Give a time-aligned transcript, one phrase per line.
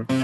[0.00, 0.22] Ladies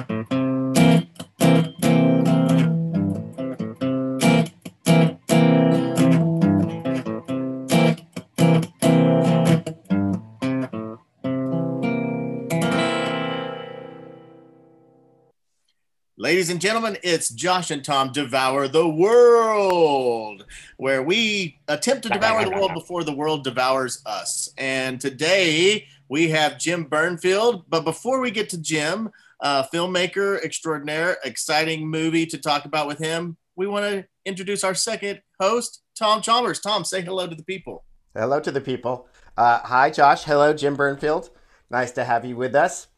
[16.49, 20.47] and gentlemen, it's Josh and Tom Devour the World,
[20.79, 24.49] where we attempt to devour the world before the world devours us.
[24.57, 27.65] And today we have Jim Bernfeld.
[27.69, 29.11] But before we get to Jim,
[29.41, 34.75] uh, filmmaker extraordinaire, exciting movie to talk about with him, we want to introduce our
[34.75, 36.61] second host, Tom Chalmers.
[36.61, 37.85] Tom, say hello to the people.
[38.15, 39.09] Hello to the people.
[39.37, 40.25] Uh, hi, Josh.
[40.25, 41.31] Hello, Jim Bernfeld.
[41.71, 42.89] Nice to have you with us.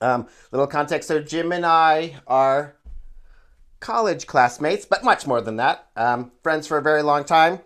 [0.00, 2.76] Um, little context so, Jim and I are
[3.80, 5.88] college classmates, but much more than that.
[5.96, 7.60] Um, friends for a very long time.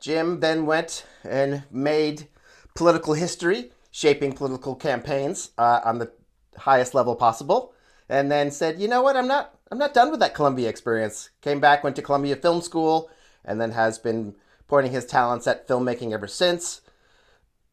[0.00, 2.28] Jim then went and made
[2.74, 6.12] political history, shaping political campaigns uh, on the
[6.58, 7.74] highest level possible,
[8.08, 9.16] and then said, "You know what?
[9.16, 9.58] I'm not.
[9.70, 13.10] I'm not done with that Columbia experience." Came back, went to Columbia Film School,
[13.44, 14.34] and then has been
[14.68, 16.80] pointing his talents at filmmaking ever since,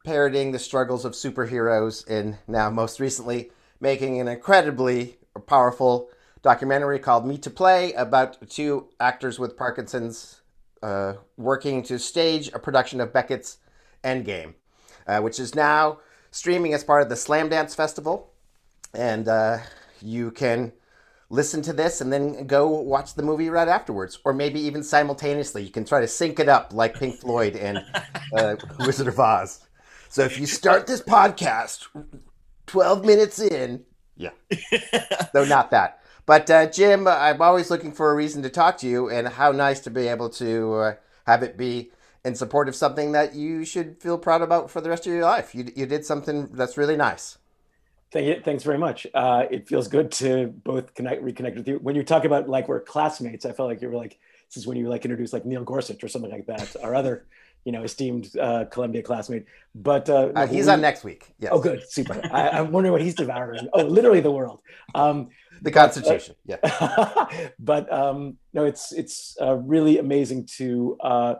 [0.03, 6.09] parodying the struggles of superheroes, and now most recently making an incredibly powerful
[6.41, 10.41] documentary called Me to Play about two actors with Parkinson's
[10.81, 13.58] uh, working to stage a production of Beckett's
[14.03, 14.56] Endgame,
[15.08, 16.00] uh, which is now
[16.31, 18.31] streaming as part of the Slamdance Festival.
[18.94, 19.59] And uh,
[20.02, 20.73] you can
[21.30, 25.64] listen to this and then go watch the movie right afterwards, or maybe even simultaneously.
[25.64, 27.84] You can try to sync it up like Pink Floyd and
[28.34, 29.62] uh, Wizard of Oz.
[30.09, 31.88] So if you start this podcast
[32.67, 33.84] 12 minutes in.
[34.16, 34.31] Yeah.
[35.34, 36.00] no, not that.
[36.25, 39.52] But uh, Jim, I'm always looking for a reason to talk to you, and how
[39.52, 40.94] nice to be able to uh,
[41.25, 41.92] have it be
[42.23, 45.23] in support of something that you should feel proud about for the rest of your
[45.23, 45.56] life.
[45.56, 47.38] You, you did something that's really nice.
[48.12, 48.42] Thank you.
[48.44, 49.08] Thanks very much.
[49.14, 51.80] Uh, it feels good to both connect, reconnect with you.
[51.80, 54.68] When you talk about like we're classmates, I felt like you were like this is
[54.68, 57.26] when you like introduced like Neil Gorsuch or something like that, our other
[57.63, 59.46] you know, esteemed uh, Columbia classmate.
[59.75, 61.34] But uh, uh, he's we, on next week.
[61.40, 61.52] Yes.
[61.53, 62.19] Oh, good, super.
[62.31, 63.68] I, am wondering what he's devouring.
[63.74, 64.62] Oh, literally the world.
[64.96, 65.30] Um,
[65.62, 66.35] the Constitution.
[66.46, 67.50] But, yeah.
[67.59, 71.35] but um, no, it's it's uh, really amazing to uh,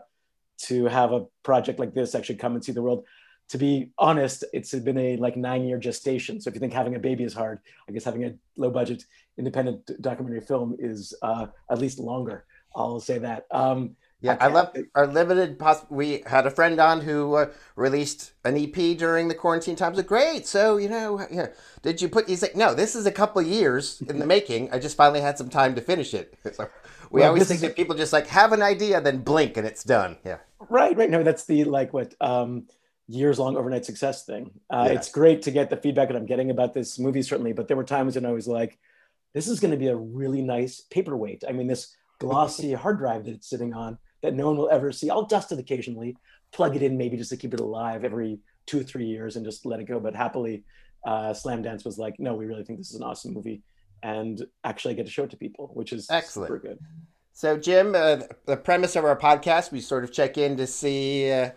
[0.66, 3.04] to have a project like this actually come and see the world.
[3.48, 6.40] To be honest, it's been a like nine year gestation.
[6.40, 9.04] So if you think having a baby is hard, I guess having a low budget
[9.36, 12.44] independent documentary film is uh, at least longer.
[12.74, 13.46] I'll say that.
[13.50, 15.58] Um, yeah, I, I love our limited.
[15.58, 19.96] Poss- we had a friend on who uh, released an EP during the quarantine times.
[19.96, 20.46] Like, great.
[20.46, 21.48] So you know, yeah.
[21.82, 22.28] Did you put?
[22.28, 22.72] He's like, no.
[22.72, 24.72] This is a couple years in the making.
[24.72, 26.34] I just finally had some time to finish it.
[26.52, 26.68] So
[27.10, 29.84] we well, always think that people just like have an idea, then blink, and it's
[29.84, 30.18] done.
[30.24, 30.38] Yeah.
[30.68, 30.96] Right.
[30.96, 31.10] Right.
[31.10, 32.68] No, that's the like what um,
[33.08, 34.50] years long overnight success thing.
[34.70, 34.96] Uh, yes.
[34.96, 37.52] It's great to get the feedback that I'm getting about this movie, certainly.
[37.52, 38.78] But there were times when I was like,
[39.34, 41.44] this is going to be a really nice paperweight.
[41.48, 44.92] I mean, this glossy hard drive that it's sitting on that no one will ever
[44.92, 45.10] see.
[45.10, 46.16] I'll dust it occasionally,
[46.52, 49.44] plug it in maybe just to keep it alive every two or three years and
[49.44, 49.98] just let it go.
[49.98, 50.64] But happily,
[51.04, 53.62] uh, Slamdance was like, no, we really think this is an awesome movie,
[54.02, 56.48] and actually I get to show it to people, which is excellent.
[56.48, 56.78] super good.
[57.32, 61.32] So, Jim, uh, the premise of our podcast, we sort of check in to see
[61.32, 61.50] uh,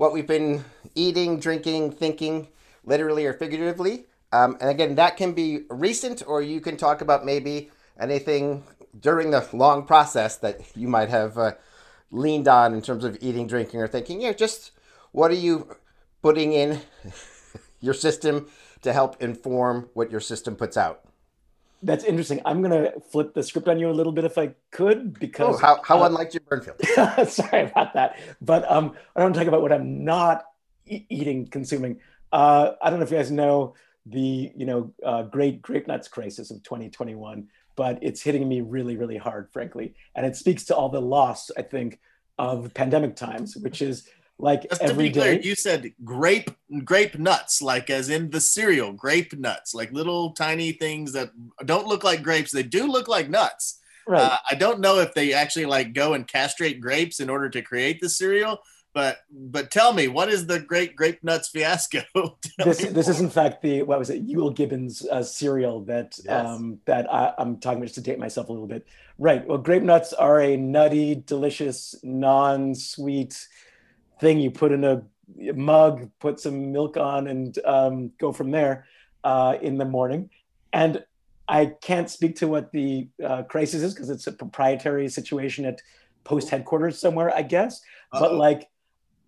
[0.00, 2.48] what we've been eating, drinking, thinking,
[2.84, 4.06] literally or figuratively.
[4.32, 8.64] Um, and again, that can be recent, or you can talk about maybe anything
[8.98, 11.52] during the long process that you might have uh,
[12.10, 14.70] leaned on in terms of eating, drinking, or thinking, yeah, just
[15.12, 15.76] what are you
[16.22, 16.80] putting in
[17.82, 18.48] your system
[18.80, 21.04] to help inform what your system puts out?
[21.82, 22.40] That's interesting.
[22.44, 25.56] I'm going to flip the script on you a little bit if I could, because.
[25.56, 27.28] Oh, how, how uh, unlike Jim Bernfeld.
[27.28, 28.18] sorry about that.
[28.42, 30.44] But um, I don't talk about what I'm not
[30.86, 32.00] e- eating, consuming.
[32.32, 33.74] Uh, I don't know if you guys know
[34.06, 37.46] the you know uh, great grape nuts crisis of 2021
[37.80, 39.94] but it's hitting me really, really hard, frankly.
[40.14, 41.98] And it speaks to all the loss, I think,
[42.38, 44.06] of pandemic times, which is
[44.40, 45.20] like Just every to be day.
[45.20, 46.50] Clear, you said grape
[46.84, 51.30] grape nuts, like as in the cereal, grape nuts, like little tiny things that
[51.64, 52.52] don't look like grapes.
[52.52, 53.80] They do look like nuts.
[54.06, 54.22] Right.
[54.22, 57.62] Uh, I don't know if they actually like go and castrate grapes in order to
[57.62, 58.60] create the cereal,
[58.92, 62.02] but but tell me, what is the great grape nuts fiasco?
[62.58, 66.46] this this is in fact the what was it Euell Gibbons uh, cereal that yes.
[66.46, 68.86] um, that I, am talking about just to date myself a little bit.
[69.18, 69.46] Right.
[69.46, 73.46] Well, grape nuts are a nutty, delicious, non-sweet
[74.20, 75.02] thing you put in a
[75.54, 78.86] mug, put some milk on, and um, go from there
[79.24, 80.30] uh, in the morning.
[80.72, 81.04] And
[81.48, 85.80] I can't speak to what the uh, crisis is because it's a proprietary situation at
[86.22, 87.80] post headquarters somewhere, I guess.
[88.12, 88.20] Uh-oh.
[88.20, 88.68] But like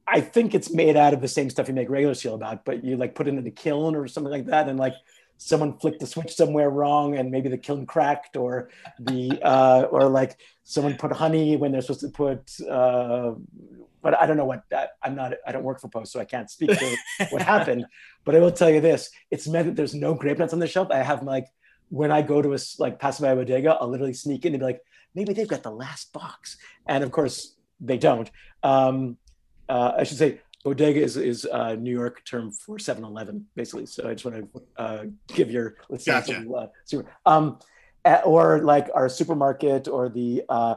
[0.07, 2.85] I think it's made out of the same stuff you make regular seal about, but
[2.85, 4.95] you like put it in the kiln or something like that, and like
[5.39, 8.69] someone flicked the switch somewhere wrong and maybe the kiln cracked or
[9.01, 13.33] the uh, or like someone put honey when they're supposed to put uh,
[14.03, 16.25] but I don't know what that I'm not I don't work for Post so I
[16.25, 16.97] can't speak to
[17.31, 17.87] what happened
[18.25, 20.67] but I will tell you this it's meant that there's no grape nuts on the
[20.67, 21.47] shelf I have like
[21.89, 24.67] when I go to a like Paso Valle bodega I'll literally sneak in and be
[24.67, 24.81] like
[25.15, 26.57] maybe they've got the last box
[26.87, 28.31] and of course they don't
[28.63, 29.17] um,
[29.69, 33.87] uh, I should say bodega is is a New York term for 7-Eleven, basically.
[33.87, 36.51] So I just want to uh, give your listeners gotcha.
[36.51, 37.59] uh, super, um,
[38.25, 40.75] or like our supermarket or the uh,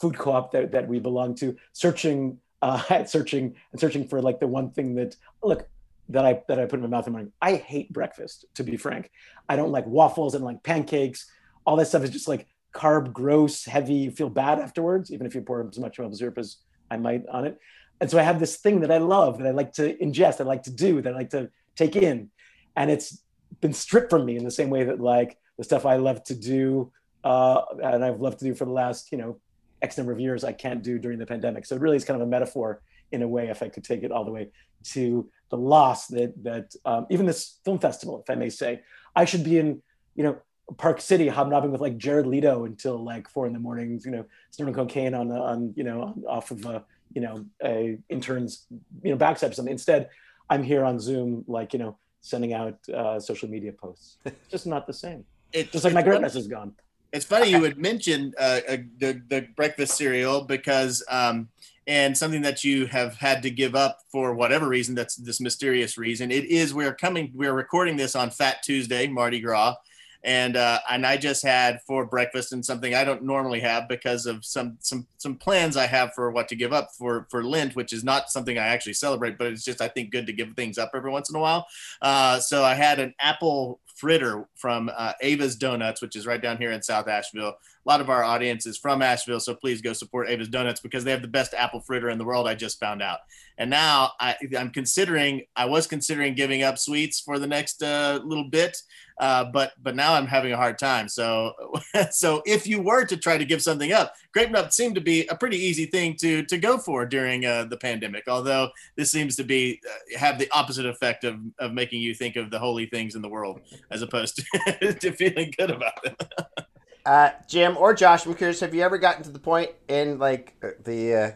[0.00, 4.40] food co-op that, that we belong to, searching uh, at searching and searching for like
[4.40, 5.68] the one thing that look
[6.08, 7.32] that I that I put in my mouth in the morning.
[7.40, 9.10] I hate breakfast, to be frank.
[9.48, 11.30] I don't like waffles and like pancakes.
[11.64, 13.94] All that stuff is just like carb, gross, heavy.
[13.94, 16.58] You feel bad afterwards, even if you pour as much maple syrup as
[16.90, 17.58] I might on it
[18.00, 20.44] and so I have this thing that I love that I like to ingest, I
[20.44, 22.30] like to do, that I like to take in,
[22.76, 23.22] and it's
[23.60, 26.34] been stripped from me in the same way that like the stuff I love to
[26.34, 26.92] do
[27.24, 29.40] uh, and I've loved to do for the last you know
[29.82, 31.66] X number of years I can't do during the pandemic.
[31.66, 32.82] So it really is kind of a metaphor
[33.12, 34.50] in a way, if I could take it all the way
[34.82, 38.82] to the loss that that um, even this film festival, if I may say,
[39.14, 39.80] I should be in
[40.16, 40.38] you know
[40.76, 44.24] Park City hobnobbing with like Jared Leto until like four in the morning, you know,
[44.50, 46.84] snorting cocaine on on you know off of a
[47.14, 48.66] you know, a interns,
[49.02, 49.72] you know, backstab something.
[49.72, 50.10] Instead,
[50.50, 54.18] I'm here on Zoom, like, you know, sending out uh, social media posts.
[54.24, 55.24] It's just not the same.
[55.52, 56.74] It's just like my greatness is gone.
[57.12, 61.48] It's funny you would mention uh, uh, the the breakfast cereal because um,
[61.86, 64.94] and something that you have had to give up for whatever reason.
[64.94, 66.30] That's this mysterious reason.
[66.30, 67.30] It is we're coming.
[67.34, 69.76] We're recording this on Fat Tuesday, Mardi Gras,
[70.24, 74.26] and uh, and I just had for breakfast and something I don't normally have because
[74.26, 77.76] of some some some plans I have for what to give up for for Lent,
[77.76, 80.54] which is not something I actually celebrate, but it's just I think good to give
[80.54, 81.66] things up every once in a while.
[82.02, 86.58] Uh, so I had an apple fritter from uh, Ava's Donuts, which is right down
[86.58, 87.54] here in South Asheville.
[87.86, 91.04] A lot of our audience is from Asheville, so please go support Ava's Donuts because
[91.04, 92.48] they have the best apple fritter in the world.
[92.48, 93.20] I just found out,
[93.58, 95.42] and now I, am considering.
[95.54, 98.76] I was considering giving up sweets for the next uh, little bit,
[99.20, 101.08] uh, but but now I'm having a hard time.
[101.08, 101.52] So
[102.10, 105.24] so if you were to try to give something up, grape nuts seem to be
[105.28, 108.24] a pretty easy thing to to go for during uh, the pandemic.
[108.26, 112.34] Although this seems to be uh, have the opposite effect of of making you think
[112.34, 113.60] of the holy things in the world
[113.92, 116.16] as opposed to, to feeling good about them.
[117.06, 118.60] uh, Jim or Josh, I'm curious.
[118.60, 120.54] Have you ever gotten to the point in like
[120.84, 121.30] the uh,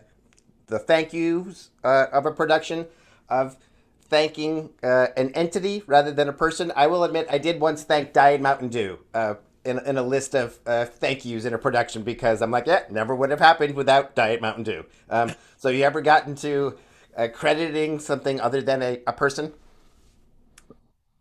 [0.66, 2.86] the thank yous uh, of a production
[3.28, 3.56] of
[4.10, 6.72] thanking uh, an entity rather than a person.
[6.74, 9.34] I will admit I did once thank Diet Mountain Dew uh,
[9.64, 12.82] in, in a list of uh, thank yous in a production because I'm like, yeah,
[12.90, 14.84] never would have happened without Diet Mountain Dew.
[15.08, 16.76] Um, so you ever gotten to
[17.16, 19.52] uh, crediting something other than a, a person?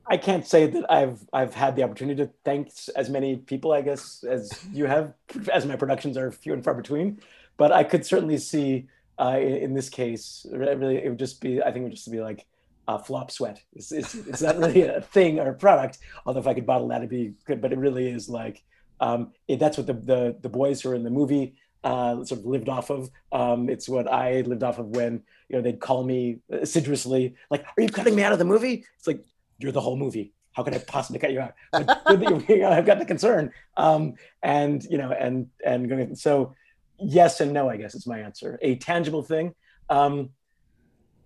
[0.10, 3.82] I can't say that I've I've had the opportunity to thank as many people, I
[3.82, 5.14] guess, as you have,
[5.54, 7.20] as my productions are few and far between.
[7.58, 8.88] But I could certainly see
[9.20, 12.12] uh, in, in, this case, really, it would just be, I think it would just
[12.12, 12.46] be like
[12.88, 13.62] uh, flop sweat.
[13.74, 16.88] It's, it's, it's not really a thing or a product, although if I could bottle
[16.88, 17.62] that, it'd be good.
[17.62, 18.64] But it really is like,
[19.02, 22.40] um, it, that's what the, the, the boys who are in the movie uh, sort
[22.40, 23.10] of lived off of.
[23.32, 27.66] Um, it's what I lived off of when, you know, they'd call me assiduously, like,
[27.78, 28.86] are you cutting me out of the movie?
[28.98, 29.24] It's like,
[29.60, 30.34] you're the whole movie.
[30.54, 31.54] How could I possibly cut you out?
[31.74, 33.52] I've got the concern.
[33.78, 36.56] Um, and, you know, and, and so
[36.98, 38.58] yes and no, I guess is my answer.
[38.62, 39.54] A tangible thing.
[39.90, 40.32] Um,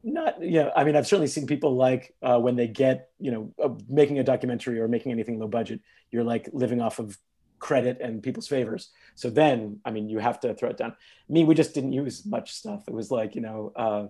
[0.03, 3.31] not you know i mean i've certainly seen people like uh, when they get you
[3.31, 5.79] know uh, making a documentary or making anything low budget
[6.11, 7.17] you're like living off of
[7.59, 10.93] credit and people's favors so then i mean you have to throw it down
[11.29, 14.05] me we just didn't use much stuff it was like you know uh,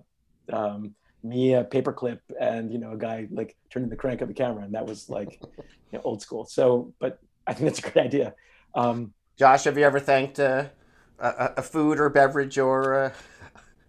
[0.52, 4.34] um, me a paperclip and you know a guy like turning the crank of the
[4.34, 6.44] camera and that was like you know, old school.
[6.44, 8.34] So but i think that's a great idea.
[8.74, 10.66] Um, josh have you ever thanked uh,
[11.18, 13.12] a, a, food or beverage or uh,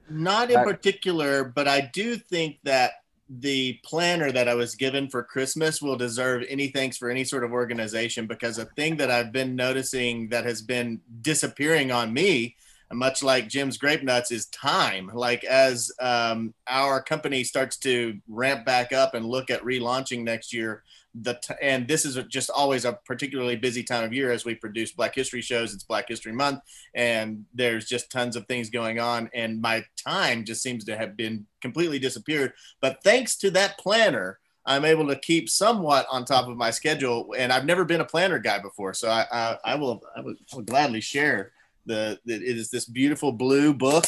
[0.10, 2.92] not in particular, but I do think that
[3.28, 7.44] the planner that I was given for Christmas will deserve any thanks for any sort
[7.44, 12.56] of organization because a thing that I've been noticing that has been disappearing on me,
[12.92, 15.12] much like Jim's Grape Nuts, is time.
[15.14, 20.54] Like as um, our company starts to ramp back up and look at relaunching next
[20.54, 20.84] year,
[21.22, 24.54] the t- and this is just always a particularly busy time of year as we
[24.54, 26.60] produce black history shows it's black history month
[26.94, 31.16] and there's just tons of things going on and my time just seems to have
[31.16, 32.52] been completely disappeared
[32.82, 37.34] but thanks to that planner i'm able to keep somewhat on top of my schedule
[37.38, 40.36] and i've never been a planner guy before so i i, I will I will,
[40.52, 41.54] I will gladly share
[41.86, 44.06] the, the it is this beautiful blue book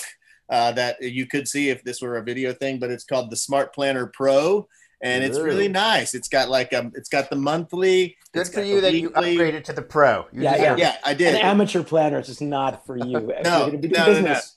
[0.49, 3.35] uh, that you could see if this were a video thing but it's called the
[3.35, 4.67] smart planner pro
[5.01, 6.13] and it's really nice.
[6.15, 8.17] It's got like um, it's got the monthly.
[8.33, 10.25] Good for you that you upgraded to the pro.
[10.31, 11.35] You yeah, yeah, yeah, I did.
[11.35, 13.05] An amateur planner is just not for you.
[13.43, 14.13] no, no, no, no.
[14.13, 14.55] This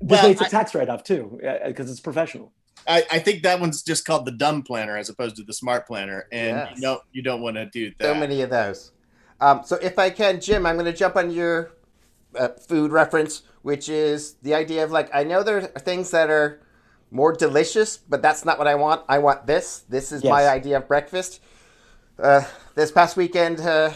[0.00, 2.52] well, it's a tax write-off too, because it's professional.
[2.86, 5.86] I, I, think that one's just called the dumb planner as opposed to the smart
[5.86, 6.72] planner, and yes.
[6.76, 8.04] you don't you don't want to do that.
[8.04, 8.92] So many of those.
[9.40, 11.72] Um, so if I can, Jim, I'm going to jump on your
[12.38, 16.30] uh, food reference, which is the idea of like I know there are things that
[16.30, 16.60] are
[17.10, 19.02] more delicious, but that's not what I want.
[19.08, 19.84] I want this.
[19.88, 20.30] This is yes.
[20.30, 21.40] my idea of breakfast.
[22.18, 23.92] Uh, this past weekend, uh,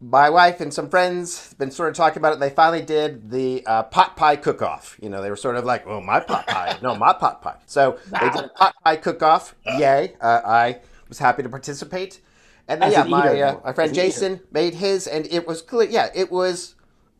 [0.00, 2.40] my wife and some friends been sort of talking about it.
[2.40, 4.96] They finally did the uh, pot pie cook off.
[5.02, 7.56] You know, they were sort of like, "Oh, my pot pie, no, my pot pie."
[7.66, 8.20] So wow.
[8.20, 9.54] they did a pot pie cook off.
[9.66, 10.14] Yay!
[10.20, 12.20] Uh, I was happy to participate.
[12.68, 15.88] And then, yeah, my uh, my friend Jason made his, and it was clear.
[15.88, 16.74] Yeah, it was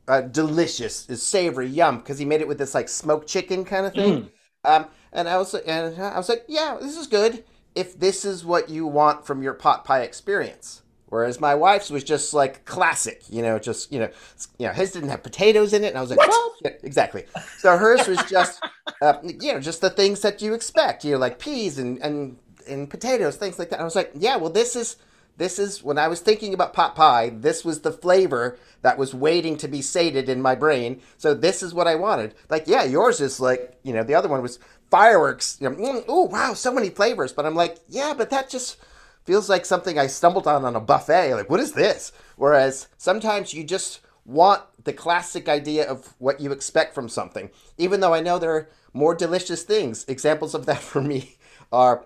[0.08, 3.86] uh, delicious, it's savory, yum, because he made it with this like smoked chicken kind
[3.86, 4.22] of thing.
[4.22, 4.30] Mm.
[4.64, 8.44] Um, and I was and I was like, yeah, this is good if this is
[8.44, 10.82] what you want from your pot pie experience.
[11.06, 14.10] Whereas my wife's was just like classic, you know, just you know,
[14.58, 16.52] you know, his didn't have potatoes in it, and I was like, what?
[16.64, 17.24] Yeah, exactly.
[17.58, 18.62] So hers was just,
[19.02, 22.36] uh, you know, just the things that you expect, you know, like peas and and
[22.66, 23.76] and potatoes, things like that.
[23.76, 24.96] And I was like, yeah, well, this is
[25.38, 27.30] this is when I was thinking about pot pie.
[27.30, 31.00] This was the flavor that was waiting to be sated in my brain.
[31.16, 32.34] So this is what I wanted.
[32.50, 34.58] Like, yeah, yours is like, you know, the other one was
[34.90, 35.56] fireworks.
[35.60, 37.32] You know, mm, oh wow, so many flavors.
[37.32, 38.78] But I'm like, yeah, but that just
[39.24, 41.34] feels like something I stumbled on on a buffet.
[41.34, 42.12] Like, what is this?
[42.36, 48.00] Whereas sometimes you just want the classic idea of what you expect from something, even
[48.00, 50.04] though I know there are more delicious things.
[50.08, 51.36] Examples of that for me
[51.72, 52.04] are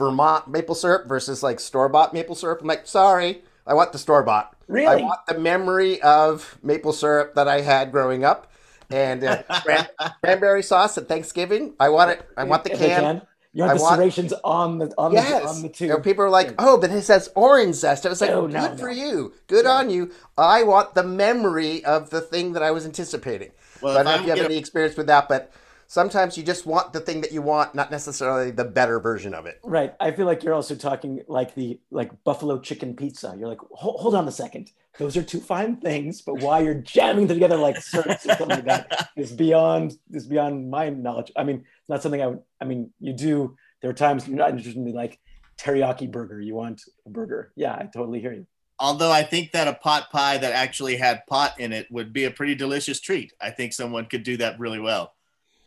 [0.00, 2.62] Vermont maple syrup versus like store bought maple syrup.
[2.62, 4.56] I'm like, sorry, I want the store bought.
[4.66, 4.86] Really?
[4.86, 8.50] I want the memory of maple syrup that I had growing up
[8.90, 9.42] and uh,
[10.22, 11.74] cranberry sauce at Thanksgiving.
[11.78, 12.26] I want it.
[12.36, 13.22] I want the can.
[13.52, 15.42] You have I the want, serrations on the on yes.
[15.42, 15.88] the on the tube.
[15.88, 18.46] You know, people are like, "Oh, but it says orange zest." I was like, no,
[18.46, 18.92] "Good no, for no.
[18.92, 19.32] you.
[19.48, 19.72] Good yeah.
[19.72, 23.50] on you." I want the memory of the thing that I was anticipating.
[23.82, 25.52] Well, I don't know if you have any experience with that, but
[25.90, 29.44] sometimes you just want the thing that you want, not necessarily the better version of
[29.46, 29.58] it.
[29.64, 29.92] Right.
[29.98, 33.34] I feel like you're also talking like the like buffalo chicken pizza.
[33.36, 34.70] You're like, hold, on a second.
[34.98, 38.48] Those are two fine things, but why you're jamming them together like syrups or something
[38.48, 41.32] like that is beyond is beyond my knowledge.
[41.36, 42.42] I mean, it's not something I would.
[42.60, 43.56] I mean, you do.
[43.82, 45.18] There are times you're not interested in the like
[45.58, 46.40] teriyaki burger.
[46.40, 47.52] You want a burger.
[47.56, 48.46] Yeah, I totally hear you
[48.82, 52.24] although I think that a pot pie that actually had pot in it would be
[52.24, 53.30] a pretty delicious treat.
[53.38, 55.12] I think someone could do that really well.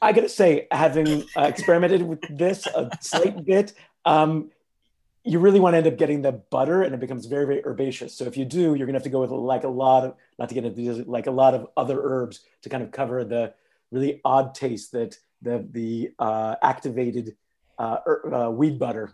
[0.04, 3.74] I gotta say, having uh, experimented with this a slight bit,
[4.06, 4.52] um,
[5.24, 8.14] you really want to end up getting the butter, and it becomes very, very herbaceous.
[8.14, 10.50] So if you do, you're gonna have to go with like a lot of, not
[10.50, 13.54] to get into like a lot of other herbs to kind of cover the
[13.92, 17.38] really odd taste that the the uh, activated
[17.80, 19.14] uh, er, uh, weed butter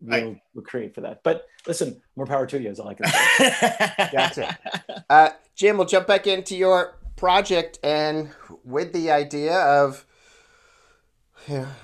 [0.00, 0.40] will, right.
[0.54, 1.22] will, create for that.
[1.22, 4.08] But listen, more power to you is all I can say.
[4.12, 4.58] gotcha.
[5.08, 8.30] Uh, Jim, we'll jump back into your project and
[8.64, 10.04] with the idea of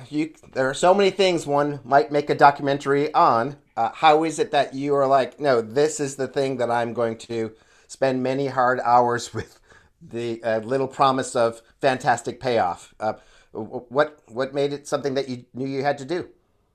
[0.09, 3.57] you there are so many things one might make a documentary on.
[3.76, 6.92] Uh, how is it that you are like, no, this is the thing that I'm
[6.92, 7.52] going to
[7.87, 9.59] spend many hard hours with
[10.00, 12.95] the uh, little promise of fantastic payoff?
[13.00, 13.14] Uh,
[13.52, 16.28] what what made it something that you knew you had to do?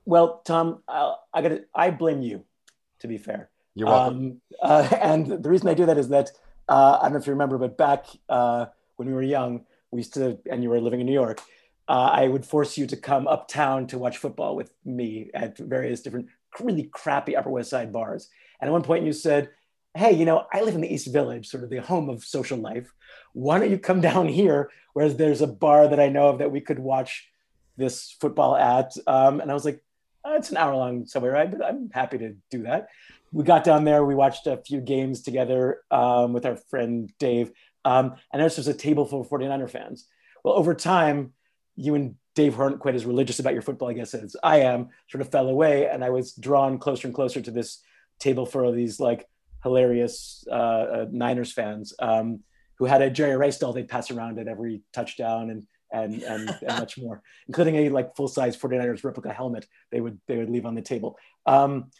[0.04, 2.44] Well, Tom, I, I got I blame you.
[3.00, 4.16] To be fair, you're welcome.
[4.16, 6.30] Um, uh, and the reason I do that is that
[6.68, 8.66] uh, I don't know if you remember, but back uh,
[8.96, 11.40] when we were young, we used to, and you were living in New York
[11.88, 16.02] uh, I would force you to come uptown to watch football with me at various
[16.02, 16.28] different
[16.60, 18.28] really crappy Upper West Side bars.
[18.60, 19.50] And at one point you said,
[19.94, 22.58] Hey, you know, I live in the East Village, sort of the home of social
[22.58, 22.92] life.
[23.32, 26.52] Why don't you come down here where there's a bar that I know of that
[26.52, 27.28] we could watch
[27.76, 28.92] this football at?
[29.06, 29.82] Um, and I was like,
[30.24, 32.88] oh, It's an hour long subway ride, but I'm happy to do that.
[33.32, 37.50] We got down there, we watched a few games together um, with our friend Dave.
[37.84, 40.06] Um, and there's just a table full of 49er fans.
[40.44, 41.32] Well, over time,
[41.78, 44.88] you and Dave aren't quite as religious about your football, I guess, as I am,
[45.08, 45.88] sort of fell away.
[45.88, 47.80] And I was drawn closer and closer to this
[48.18, 49.26] table for all these like
[49.62, 52.40] hilarious uh, uh, Niners fans um,
[52.76, 56.50] who had a Jerry Rice doll they'd pass around at every touchdown and and and,
[56.60, 60.50] and much more, including a like full size 49ers replica helmet they would they would
[60.50, 61.16] leave on the table.
[61.46, 61.90] Um,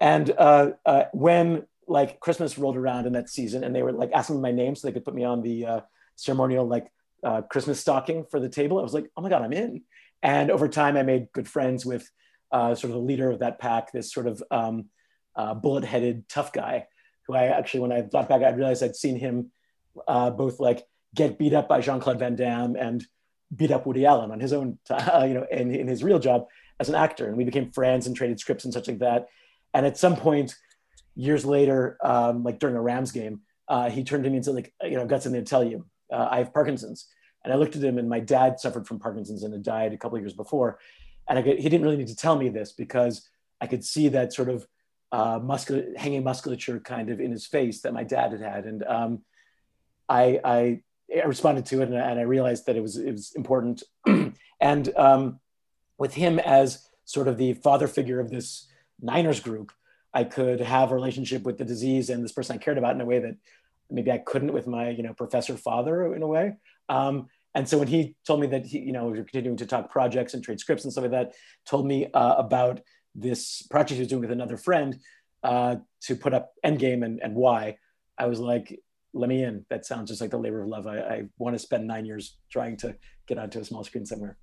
[0.00, 4.12] and uh, uh, when like Christmas rolled around in that season, and they were like
[4.12, 5.80] asking my name so they could put me on the uh,
[6.16, 6.88] ceremonial like
[7.24, 8.78] uh, Christmas stocking for the table.
[8.78, 9.82] I was like, oh my God, I'm in.
[10.22, 12.08] And over time, I made good friends with
[12.52, 14.86] uh, sort of the leader of that pack, this sort of um,
[15.36, 16.86] uh, bullet headed tough guy
[17.26, 19.50] who I actually, when I thought back, I realized I'd seen him
[20.06, 23.04] uh, both like get beat up by Jean Claude Van Damme and
[23.54, 26.46] beat up Woody Allen on his own, uh, you know, in, in his real job
[26.80, 27.26] as an actor.
[27.26, 29.28] And we became friends and traded scripts and such like that.
[29.72, 30.54] And at some point,
[31.14, 34.54] years later, um, like during a Rams game, uh, he turned to me and said,
[34.54, 35.86] like, you know, I've got something to tell you.
[36.12, 37.08] Uh, I have Parkinson's.
[37.44, 39.98] And I looked at him and my dad suffered from Parkinson's and had died a
[39.98, 40.78] couple of years before.
[41.28, 43.28] And I could, he didn't really need to tell me this because
[43.60, 44.66] I could see that sort of
[45.12, 48.64] uh, muscular, hanging musculature kind of in his face that my dad had had.
[48.64, 49.22] And um,
[50.08, 50.80] I, I,
[51.14, 53.82] I, responded to it and, and, I realized that it was, it was important.
[54.60, 55.38] and um,
[55.98, 58.66] with him as sort of the father figure of this
[59.00, 59.70] Niners group,
[60.12, 63.00] I could have a relationship with the disease and this person I cared about in
[63.00, 63.36] a way that
[63.90, 66.54] maybe I couldn't with my, you know, professor father in a way.
[66.88, 69.66] Um, and so when he told me that he, you know, we were continuing to
[69.66, 72.80] talk projects and trade scripts and stuff like that, told me uh, about
[73.14, 74.98] this project he was doing with another friend
[75.44, 77.76] uh, to put up Endgame and, and why,
[78.18, 78.80] I was like,
[79.12, 79.64] let me in.
[79.70, 80.86] That sounds just like the labor of love.
[80.86, 84.36] I, I want to spend nine years trying to get onto a small screen somewhere.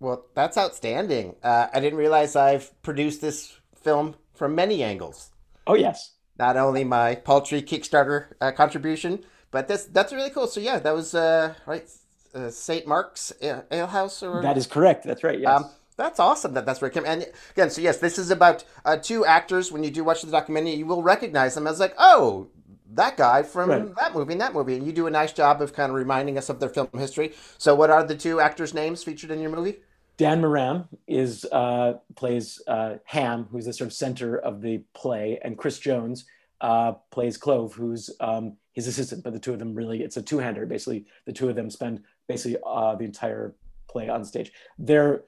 [0.00, 1.36] Well, that's outstanding.
[1.42, 5.30] Uh, I didn't realize I've produced this film from many angles.
[5.66, 6.15] Oh yes.
[6.38, 10.46] Not only my paltry Kickstarter uh, contribution, but this that's really cool.
[10.46, 11.88] So yeah, that was uh, right
[12.34, 12.86] uh, St.
[12.86, 15.04] Mark's Ale House, or that is correct.
[15.04, 15.40] That's right.
[15.40, 15.50] Yes.
[15.50, 17.06] Um, that's awesome that that's where it came.
[17.06, 19.72] And again, so yes, this is about uh, two actors.
[19.72, 22.48] When you do watch the documentary, you will recognize them as like, oh,
[22.92, 23.94] that guy from right.
[23.96, 24.76] that movie and that movie.
[24.76, 27.32] And you do a nice job of kind of reminding us of their film history.
[27.58, 29.76] So, what are the two actors' names featured in your movie?
[30.18, 35.38] Dan Moran is uh, plays uh, Hamm, who's the sort of center of the play,
[35.42, 36.24] and Chris Jones
[36.60, 39.22] uh, plays Clov, who's um, his assistant.
[39.22, 40.64] But the two of them really, it's a two-hander.
[40.66, 43.54] Basically, the two of them spend basically uh, the entire
[43.88, 44.52] play on stage.
[44.78, 45.24] They're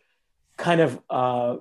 [0.56, 1.56] kind of, uh,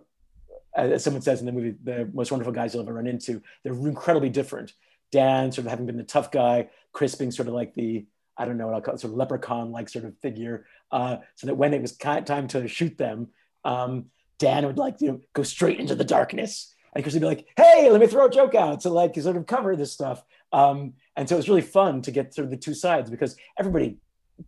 [0.76, 3.42] as someone says in the movie, the most wonderful guys you'll ever run into.
[3.64, 4.74] They're incredibly different.
[5.12, 8.06] Dan sort of having been the tough guy, Chris being sort of like the
[8.38, 10.66] I don't know what I'll call it, sort of leprechaun like sort of figure.
[10.92, 13.28] Uh, so that when it was time to shoot them,
[13.66, 14.06] um,
[14.40, 17.48] Dan would like you know go straight into the darkness, and Chris would be like,
[17.58, 20.94] "Hey, let me throw a joke out to like sort of cover this stuff." Um,
[21.16, 23.98] and so it was really fun to get sort of the two sides because everybody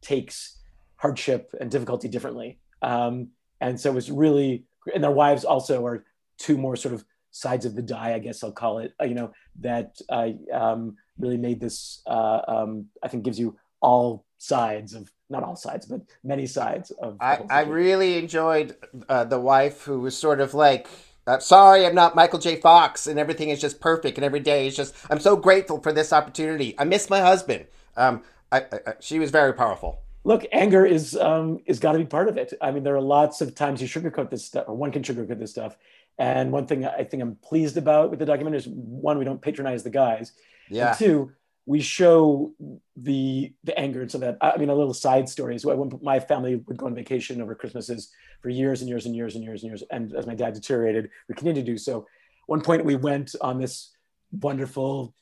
[0.01, 0.57] takes
[0.97, 6.05] hardship and difficulty differently, um, and so it was really and their wives also are
[6.37, 8.93] two more sort of sides of the die, I guess I'll call it.
[8.99, 12.01] Uh, you know that uh, um, really made this.
[12.05, 16.91] Uh, um, I think gives you all sides of not all sides, but many sides
[16.91, 17.17] of.
[17.19, 18.75] I, I really enjoyed
[19.07, 20.87] uh, the wife who was sort of like,
[21.27, 22.55] uh, sorry, I'm not Michael J.
[22.55, 24.95] Fox, and everything is just perfect, and every day is just.
[25.09, 26.75] I'm so grateful for this opportunity.
[26.79, 27.65] I miss my husband.
[27.95, 30.01] Um, I, I, she was very powerful.
[30.23, 32.53] Look, anger is um, is got to be part of it.
[32.61, 35.39] I mean, there are lots of times you sugarcoat this stuff, or one can sugarcoat
[35.39, 35.77] this stuff.
[36.17, 39.41] And one thing I think I'm pleased about with the documentary is one, we don't
[39.41, 40.33] patronize the guys.
[40.69, 40.89] Yeah.
[40.89, 41.31] And two,
[41.69, 42.51] we show
[42.95, 44.39] the the anger and so that.
[44.41, 47.53] I mean a little side story is when my family would go on vacation over
[47.53, 48.09] Christmases
[48.41, 51.11] for years and years and years and years and years and as my dad deteriorated
[51.27, 52.07] we continued to do so.
[52.47, 53.91] One point we went on this
[54.31, 55.13] wonderful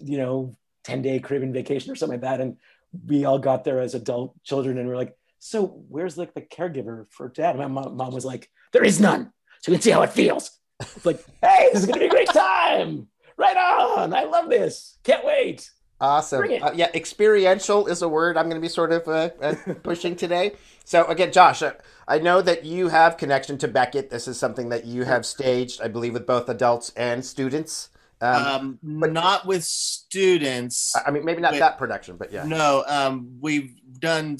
[0.00, 2.56] you know 10 day Caribbean vacation or something like that and
[3.06, 7.06] we all got there as adult children and we're like so where's like the caregiver
[7.10, 7.56] for dad?
[7.56, 9.32] My mom, mom was like there is none.
[9.60, 10.50] So you can see how it feels.
[10.80, 13.06] It's like hey this is gonna be a great time.
[13.36, 14.12] Right on.
[14.12, 14.98] I love this.
[15.04, 15.70] Can't wait
[16.02, 16.42] Awesome.
[16.42, 20.16] Uh, yeah, experiential is a word I'm going to be sort of uh, uh, pushing
[20.16, 20.52] today.
[20.84, 21.74] So again, Josh, uh,
[22.08, 24.10] I know that you have connection to Beckett.
[24.10, 27.90] This is something that you have staged, I believe, with both adults and students.
[28.20, 30.92] Um, um, but not with students.
[31.06, 32.44] I mean, maybe not with, that production, but yeah.
[32.44, 34.38] No, um, we've done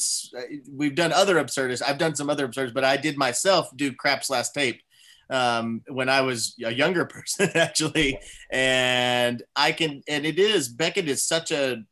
[0.72, 1.82] we've done other absurdists.
[1.88, 4.82] I've done some other absurdists, but I did myself do Krapp's Last Tape
[5.30, 8.18] um, when I was a younger person, actually.
[8.50, 11.82] And I can, and it is, Beckett is such a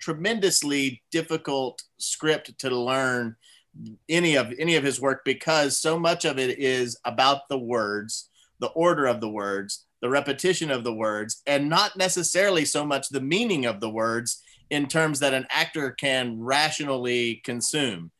[0.00, 3.36] tremendously difficult script to learn
[4.08, 8.28] any of any of his work because so much of it is about the words
[8.58, 13.08] the order of the words the repetition of the words and not necessarily so much
[13.08, 18.10] the meaning of the words in terms that an actor can rationally consume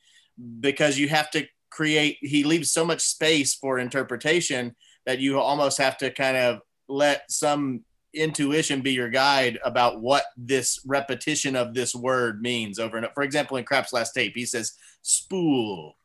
[0.60, 5.78] because you have to create he leaves so much space for interpretation that you almost
[5.78, 7.80] have to kind of let some
[8.14, 13.14] intuition be your guide about what this repetition of this word means over and over.
[13.14, 15.96] For example, in Krapp's Last Tape, he says spool,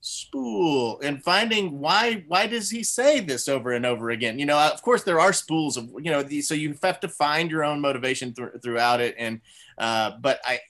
[0.00, 4.38] spool, and finding why why does he say this over and over again?
[4.38, 7.50] You know, of course there are spools of you know, so you have to find
[7.50, 9.42] your own motivation th- throughout it, and
[9.76, 10.60] uh, but I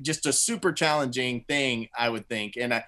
[0.00, 2.84] just a super challenging thing I would think, and I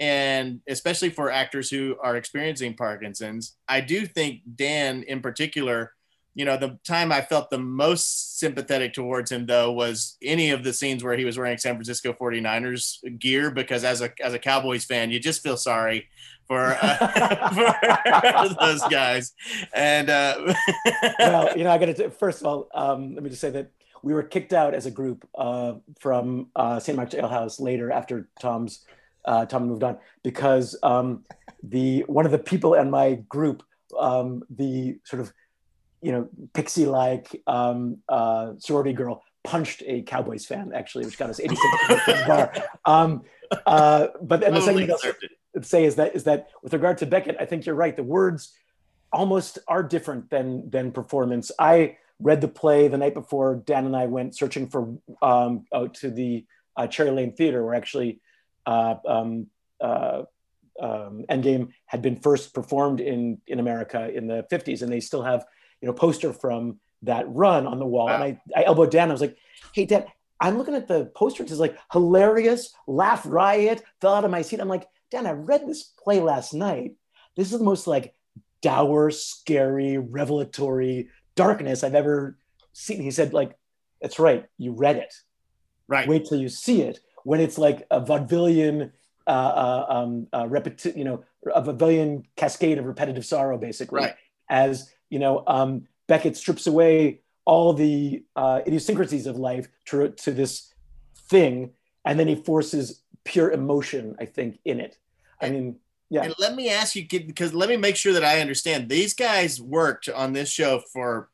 [0.00, 5.92] and especially for actors who are experiencing Parkinson's, I do think Dan in particular,
[6.34, 10.62] you know, the time I felt the most sympathetic towards him though was any of
[10.62, 14.38] the scenes where he was wearing San Francisco 49ers gear because as a as a
[14.38, 16.08] Cowboys fan, you just feel sorry
[16.46, 19.32] for, uh, for those guys.
[19.74, 20.54] And uh,
[21.18, 23.70] well, you know, I got to first of all, um, let me just say that
[24.02, 26.96] we were kicked out as a group uh, from uh, St.
[26.96, 28.84] Mark's Ale House later after Tom's
[29.28, 31.24] uh, Tom moved on because um,
[31.62, 33.62] the one of the people in my group,
[33.98, 35.32] um, the sort of
[36.00, 41.30] you know, pixie like um, uh, sorority girl punched a Cowboys fan, actually, which got
[41.30, 42.52] us 86 the bar.
[42.84, 43.22] Um,
[43.66, 47.06] uh, but and the second thing I'll say is that is that with regard to
[47.06, 47.96] Beckett, I think you're right.
[47.96, 48.52] The words
[49.12, 51.50] almost are different than than performance.
[51.58, 55.94] I read the play the night before Dan and I went searching for um, out
[55.94, 56.44] to the
[56.76, 58.20] uh, Cherry Lane Theater, where actually
[58.68, 59.46] uh, um,
[59.80, 60.22] uh,
[60.80, 65.22] um, Endgame had been first performed in in America in the 50s, and they still
[65.22, 65.46] have
[65.80, 68.06] you know poster from that run on the wall.
[68.06, 68.22] Wow.
[68.22, 69.08] And I, I elbowed Dan.
[69.08, 69.38] I was like,
[69.72, 70.04] hey, Dan,
[70.40, 71.42] I'm looking at the poster.
[71.42, 74.60] It's like hilarious, laugh riot, fell out of my seat.
[74.60, 76.92] I'm like, Dan, I read this play last night.
[77.36, 78.14] This is the most like
[78.60, 82.36] dour, scary, revelatory darkness I've ever
[82.72, 83.00] seen.
[83.00, 83.56] He said, like,
[84.02, 84.44] that's right.
[84.58, 85.14] You read it.
[85.86, 86.06] Right.
[86.06, 88.92] Wait till you see it when it's like a vaudevillian,
[89.26, 94.00] uh, uh, um, uh, repeti- you know, a vaudevillian cascade of repetitive sorrow, basically.
[94.00, 94.14] Right.
[94.48, 100.32] As you know, um, Beckett strips away all the uh, idiosyncrasies of life to, to
[100.32, 100.74] this
[101.28, 101.70] thing,
[102.04, 104.98] and then he forces pure emotion, I think, in it.
[105.40, 105.76] I mean,
[106.10, 106.24] yeah.
[106.24, 108.88] And let me ask you, because let me make sure that I understand.
[108.88, 111.28] These guys worked on this show for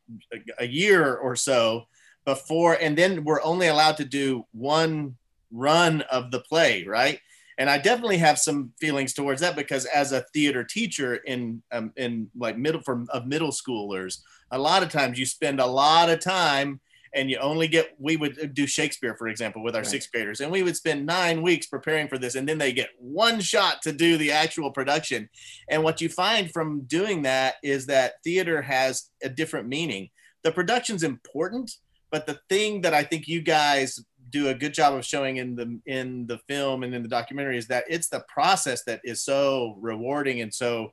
[0.59, 1.87] a year or so
[2.25, 5.17] before, and then we're only allowed to do one
[5.55, 7.21] run of the play, right?
[7.59, 11.93] and I definitely have some feelings towards that because as a theater teacher in um,
[11.97, 16.11] in like middle for of middle schoolers, a lot of times you spend a lot
[16.11, 16.81] of time
[17.15, 19.91] and you only get we would do Shakespeare for example with our right.
[19.91, 22.91] sixth graders and we would spend nine weeks preparing for this and then they get
[22.99, 25.29] one shot to do the actual production
[25.69, 30.11] and what you find from doing that is that theater has a different meaning
[30.43, 31.77] the production's important
[32.15, 35.55] but the thing that I think you guys do a good job of showing in
[35.55, 39.23] the in the film and in the documentary is that it's the process that is
[39.23, 40.93] so rewarding and so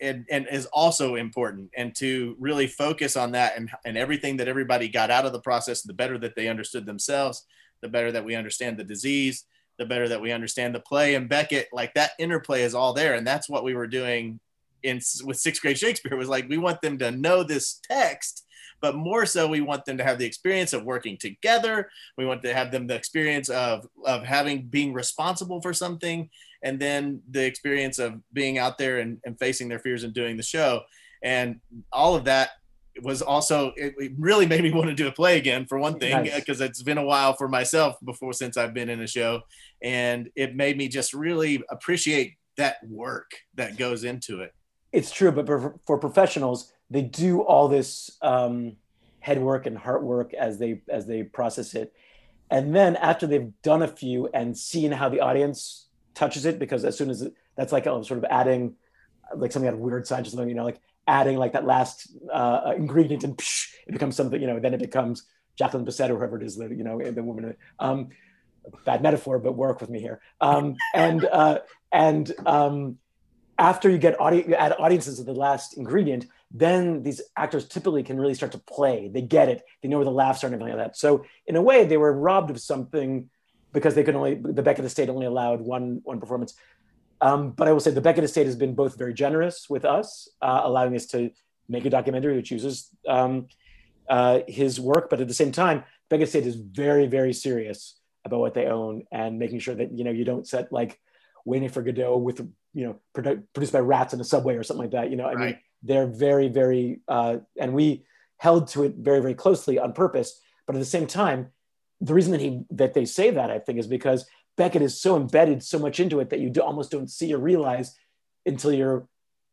[0.00, 1.70] and, and is also important.
[1.76, 5.40] And to really focus on that and, and everything that everybody got out of the
[5.40, 7.44] process the better that they understood themselves
[7.80, 9.44] the better that we understand the disease
[9.78, 11.14] the better that we understand the play.
[11.14, 13.14] And beckett like that interplay is all there.
[13.14, 14.40] And that's what we were doing
[14.82, 18.44] in with sixth grade shakespeare was like we want them to know this text
[18.80, 21.90] but more so we want them to have the experience of working together.
[22.16, 26.30] We want to have them the experience of of having being responsible for something
[26.62, 30.36] and then the experience of being out there and, and facing their fears and doing
[30.36, 30.82] the show.
[31.22, 31.60] And
[31.92, 32.50] all of that
[33.02, 35.98] was also it, it really made me want to do a play again for one
[35.98, 36.70] thing because nice.
[36.70, 39.42] it's been a while for myself before since I've been in a show
[39.82, 44.52] and it made me just really appreciate that work that goes into it
[44.92, 45.46] it's true but
[45.86, 48.76] for professionals they do all this um,
[49.20, 51.92] head work and heart work as they as they process it.
[52.50, 56.84] And then after they've done a few and seen how the audience touches it because
[56.84, 58.74] as soon as it, that's like um, sort of adding
[59.36, 63.24] like something out of weird science you know like adding like that last uh, ingredient
[63.24, 65.24] and psh, it becomes something you know then it becomes
[65.56, 68.08] Jacqueline Bisset or whoever it is you know the woman um,
[68.86, 70.20] bad metaphor but work with me here.
[70.40, 71.58] Um, and uh,
[71.92, 72.98] and um,
[73.58, 78.02] after you get audience, you add audiences to the last ingredient, then these actors typically
[78.02, 79.10] can really start to play.
[79.12, 79.62] They get it.
[79.82, 80.96] They know where the laughs are and everything like that.
[80.96, 83.28] So in a way, they were robbed of something
[83.72, 86.54] because they could only the Beckett estate only allowed one one performance.
[87.20, 90.28] Um, but I will say the Beckett estate has been both very generous with us,
[90.40, 91.30] uh, allowing us to
[91.68, 93.48] make a documentary which uses um,
[94.08, 98.40] uh, his work, but at the same time, Beckett estate is very very serious about
[98.40, 100.98] what they own and making sure that you know you don't set like
[101.44, 102.40] waiting for Godot with
[102.74, 105.10] you know produ- produced by rats in a subway or something like that.
[105.10, 105.46] You know, I right.
[105.46, 108.04] mean, they're very, very, uh, and we
[108.36, 110.40] held to it very, very closely on purpose.
[110.66, 111.48] But at the same time,
[112.00, 115.16] the reason that he that they say that I think is because Beckett is so
[115.16, 117.96] embedded so much into it that you do, almost don't see or realize
[118.46, 119.08] until you're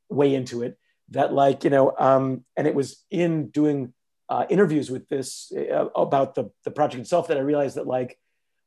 [0.10, 0.78] way into it
[1.10, 3.94] that like you know um, and it was in doing
[4.30, 8.18] uh, interviews with this uh, about the, the project itself that I realized that like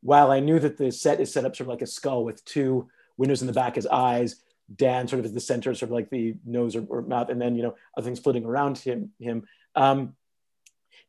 [0.00, 2.44] while I knew that the set is set up sort of like a skull with
[2.44, 4.36] two windows in the back as eyes.
[4.74, 7.40] Dan sort of is the center, sort of like the nose or, or mouth, and
[7.40, 9.10] then you know other things floating around him.
[9.18, 9.46] Him.
[9.74, 10.14] Um,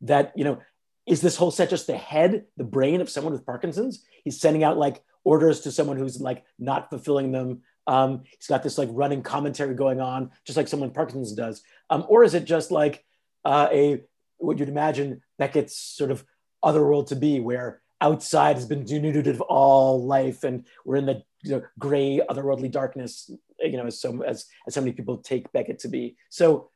[0.01, 0.59] that you know,
[1.05, 4.03] is this whole set just the head, the brain of someone with Parkinson's?
[4.23, 7.61] He's sending out like orders to someone who's like not fulfilling them.
[7.87, 11.61] Um, he's got this like running commentary going on, just like someone Parkinson's does.
[11.89, 13.03] Um, or is it just like
[13.43, 14.01] uh, a
[14.37, 16.23] what you'd imagine Beckett's sort of
[16.63, 21.05] other world to be, where outside has been denuded of all life, and we're in
[21.05, 23.31] the you know, gray otherworldly darkness.
[23.59, 26.15] You know, as so as as so many people take Beckett to be.
[26.29, 26.69] So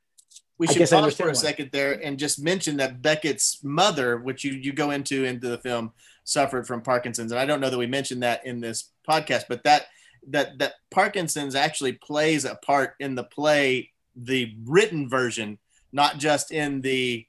[0.58, 1.34] we should pause for a why.
[1.34, 5.58] second there and just mention that Beckett's mother, which you you go into into the
[5.58, 9.44] film, suffered from Parkinson's, and I don't know that we mentioned that in this podcast,
[9.50, 9.88] but that
[10.30, 15.58] that that Parkinson's actually plays a part in the play, the written version,
[15.92, 17.26] not just in the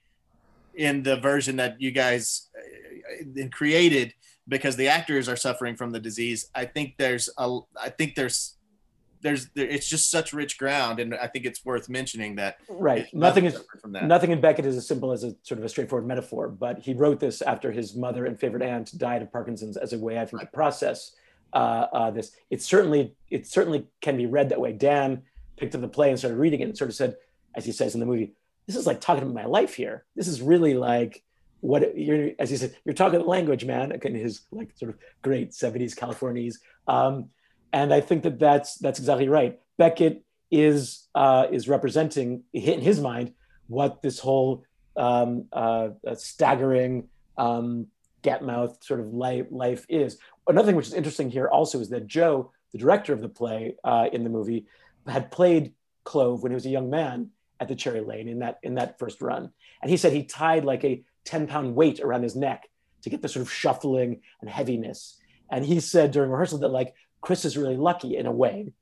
[0.74, 2.48] in the version that you guys
[3.10, 4.14] uh, created
[4.46, 6.50] because the actors are suffering from the disease.
[6.54, 8.56] I think there's a I think there's
[9.24, 13.12] there's there, it's just such rich ground and i think it's worth mentioning that right
[13.12, 14.04] nothing is from that.
[14.04, 16.94] nothing in beckett is as simple as a sort of a straightforward metaphor but he
[16.94, 20.24] wrote this after his mother and favorite aunt died of parkinson's as a way i
[20.24, 21.16] think to process
[21.54, 25.22] uh, uh, this it certainly it certainly can be read that way dan
[25.56, 27.16] picked up the play and started reading it and sort of said
[27.54, 28.34] as he says in the movie
[28.66, 31.22] this is like talking about my life here this is really like
[31.70, 35.50] what you're as he said you're talking language man in his like sort of great
[35.50, 37.30] 70s californians um,
[37.74, 39.58] and I think that that's that's exactly right.
[39.78, 43.32] Beckett is uh, is representing in his mind
[43.66, 44.64] what this whole
[44.96, 47.88] um, uh, staggering um,
[48.40, 50.18] mouth sort of life, life is.
[50.46, 53.74] Another thing which is interesting here also is that Joe, the director of the play
[53.82, 54.66] uh, in the movie,
[55.08, 55.74] had played
[56.06, 59.00] Clov when he was a young man at the Cherry Lane in that in that
[59.00, 59.50] first run,
[59.82, 62.68] and he said he tied like a ten pound weight around his neck
[63.02, 65.18] to get the sort of shuffling and heaviness.
[65.50, 68.72] And he said during rehearsal that like Chris is really lucky in a way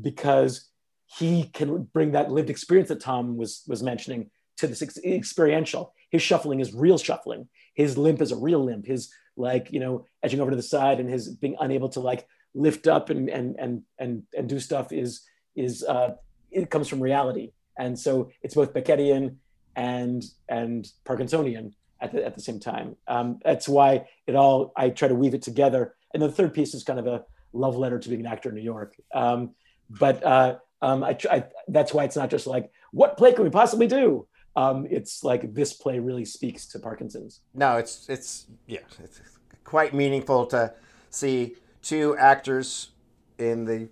[0.00, 0.68] because
[1.06, 5.94] he can bring that lived experience that Tom was was mentioning to this ex- experiential.
[6.10, 7.48] His shuffling is real shuffling.
[7.74, 8.86] His limp is a real limp.
[8.86, 12.26] His like you know edging over to the side and his being unable to like
[12.54, 15.22] lift up and and and and and do stuff is
[15.54, 16.14] is uh,
[16.50, 17.52] it comes from reality.
[17.78, 19.36] And so it's both Beckettian
[19.76, 22.96] and and Parkinsonian at the at the same time.
[23.08, 25.94] Um, that's why it all I try to weave it together.
[26.12, 28.54] And the third piece is kind of a love letter to being an actor in
[28.54, 28.94] New York.
[29.14, 29.54] Um,
[29.88, 33.50] but uh, um, I, I, that's why it's not just like, what play can we
[33.50, 34.26] possibly do?
[34.56, 37.40] Um, it's like this play really speaks to Parkinson's.
[37.54, 39.20] No, it's it's yeah, it's
[39.64, 40.72] quite meaningful to
[41.10, 42.90] see two actors
[43.38, 43.88] in the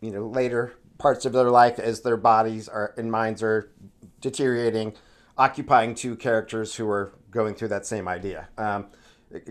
[0.00, 3.72] you know later parts of their life as their bodies are and minds are
[4.20, 4.94] deteriorating,
[5.36, 8.48] occupying two characters who are going through that same idea.
[8.56, 8.86] Um,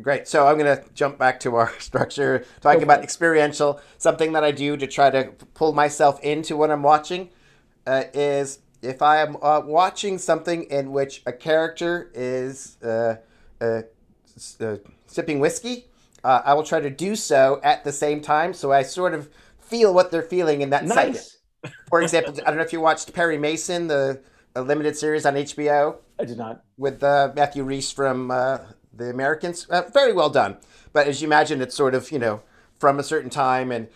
[0.01, 0.27] Great.
[0.29, 3.81] So I'm going to jump back to our structure, talking about experiential.
[3.97, 7.29] Something that I do to try to pull myself into what I'm watching
[7.85, 13.15] uh, is if I am uh, watching something in which a character is uh,
[13.59, 13.81] uh,
[14.61, 15.87] uh sipping whiskey,
[16.23, 19.29] uh, I will try to do so at the same time, so I sort of
[19.59, 20.95] feel what they're feeling in that nice.
[21.63, 21.73] second.
[21.89, 24.21] For example, I don't know if you watched Perry Mason, the
[24.61, 25.97] limited series on HBO.
[26.19, 26.63] I did not.
[26.77, 28.31] With Matthew Rhys from
[28.93, 29.65] the Americans.
[29.65, 30.57] Uh, very well done.
[30.91, 32.41] But as you imagine, it's sort of, you know,
[32.77, 33.87] from a certain time, and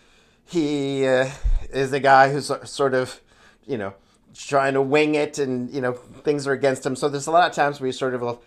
[0.46, 1.30] he uh,
[1.72, 3.22] is the guy who's sort of,
[3.66, 3.94] you know,
[4.34, 6.96] trying to wing it, and, you know, things are against him.
[6.96, 8.44] So there's a lot of times where he sort of will,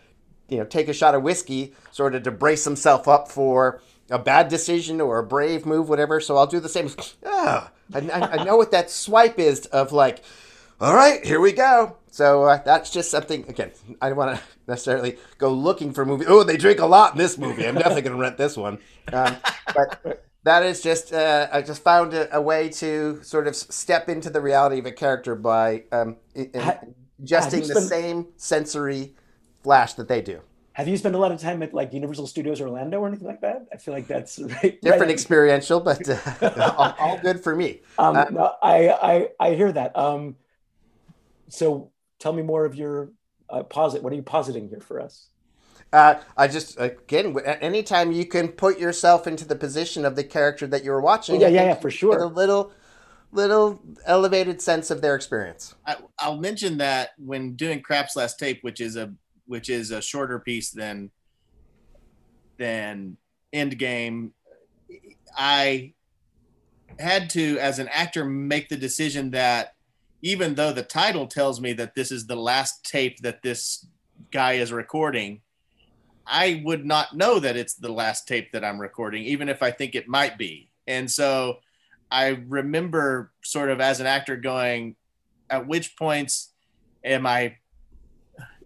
[0.48, 4.18] you know, take a shot of whiskey sort of to brace himself up for a
[4.18, 6.20] bad decision or a brave move, whatever.
[6.20, 6.90] So I'll do the same.
[7.24, 10.22] Ah, I, I know what that swipe is of like,
[10.80, 11.96] all right, here we go.
[12.10, 13.44] So uh, that's just something.
[13.48, 13.70] Again,
[14.00, 16.26] I don't want to necessarily go looking for movies.
[16.28, 17.66] Oh, they drink a lot in this movie.
[17.66, 18.78] I'm definitely going to rent this one.
[19.12, 19.36] Um,
[19.74, 24.08] but that is just uh, I just found a, a, way to sort of step
[24.08, 26.16] into the reality of a character by um,
[27.20, 29.14] adjusting the same sensory
[29.62, 30.40] flash that they do.
[30.72, 33.42] Have you spent a lot of time at like Universal Studios Orlando or anything like
[33.42, 33.66] that?
[33.72, 35.10] I feel like that's right, different right.
[35.10, 36.08] experiential, but
[36.42, 37.82] uh, all, all, good for me.
[37.98, 39.96] Um, uh, no, I, I I hear that.
[39.96, 40.36] Um,
[41.48, 41.89] so
[42.20, 43.10] tell me more of your
[43.48, 44.02] uh, posit.
[44.02, 45.26] What are you positing here for us?
[45.92, 50.68] Uh, I just again, anytime you can put yourself into the position of the character
[50.68, 52.22] that you're watching, yeah, yeah, yeah, for sure.
[52.22, 52.72] A little,
[53.32, 55.74] little elevated sense of their experience.
[55.84, 55.96] I,
[56.28, 59.12] will mention that when doing Krapp's Last Tape, which is a
[59.46, 61.10] which is a shorter piece than
[62.56, 63.16] than
[63.52, 64.30] Endgame,
[65.36, 65.94] I
[67.00, 69.74] had to, as an actor, make the decision that
[70.22, 73.86] even though the title tells me that this is the last tape that this
[74.30, 75.40] guy is recording,
[76.26, 79.70] I would not know that it's the last tape that I'm recording, even if I
[79.70, 80.70] think it might be.
[80.86, 81.58] And so
[82.10, 84.96] I remember sort of as an actor going,
[85.48, 86.52] at which points
[87.02, 87.56] am I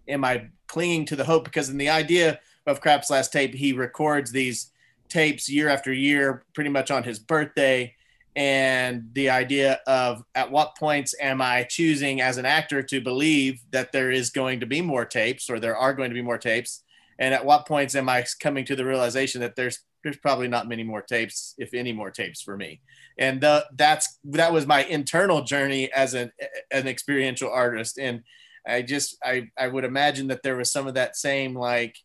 [0.07, 1.45] am I clinging to the hope?
[1.45, 4.71] Because in the idea of Krapp's last tape, he records these
[5.09, 7.94] tapes year after year, pretty much on his birthday
[8.35, 13.59] and the idea of at what points am I choosing as an actor to believe
[13.71, 16.37] that there is going to be more tapes or there are going to be more
[16.37, 16.83] tapes,
[17.17, 20.67] and at what points am I coming to the realization that there's there's probably not
[20.67, 22.81] many more tapes, if any more tapes for me,
[23.17, 26.31] and the, that's that was my internal journey as an
[26.71, 28.21] an experiential artist, and
[28.67, 31.95] I just I I would imagine that there was some of that same like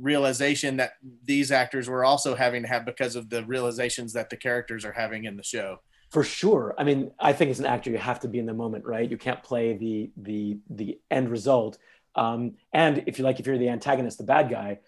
[0.00, 0.92] realization that
[1.24, 4.92] these actors were also having to have because of the realizations that the characters are
[4.92, 5.80] having in the show.
[6.10, 6.74] For sure.
[6.78, 9.10] I mean i think as an actor you have to be in the moment right?
[9.10, 11.78] You can't play the the the end result.
[12.14, 14.78] Um, and if you like if you're the antagonist the bad guy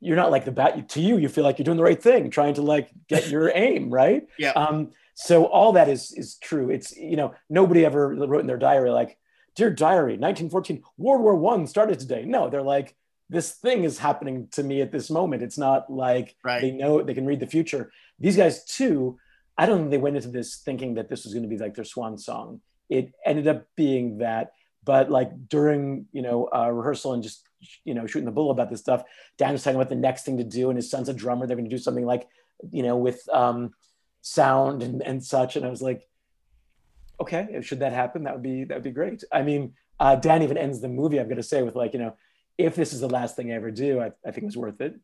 [0.00, 2.30] you're not like the bad to you you feel like you're doing the right thing
[2.30, 4.26] trying to like get your aim right?
[4.38, 4.52] Yeah.
[4.52, 6.70] Um, so all that is is true.
[6.70, 9.16] It's you know nobody ever wrote in their diary like
[9.54, 12.24] dear diary 1914 world war one started today.
[12.24, 12.94] No they're like
[13.28, 15.42] this thing is happening to me at this moment.
[15.42, 16.60] It's not like right.
[16.60, 17.90] they know they can read the future.
[18.18, 19.18] These guys too,
[19.58, 21.74] I don't think they went into this thinking that this was going to be like
[21.74, 22.60] their swan song.
[22.88, 24.52] It ended up being that,
[24.84, 27.42] but like during you know uh, rehearsal and just
[27.84, 29.02] you know shooting the bull about this stuff,
[29.38, 31.46] Dan was talking about the next thing to do, and his son's a drummer.
[31.46, 32.28] They're going to do something like
[32.70, 33.72] you know with um,
[34.20, 36.08] sound and and such, and I was like,
[37.20, 39.24] okay, should that happen, that would be that would be great.
[39.32, 41.18] I mean, uh, Dan even ends the movie.
[41.18, 42.16] I'm going to say with like you know
[42.58, 44.80] if this is the last thing I ever do, I, I think it was worth
[44.80, 44.98] it.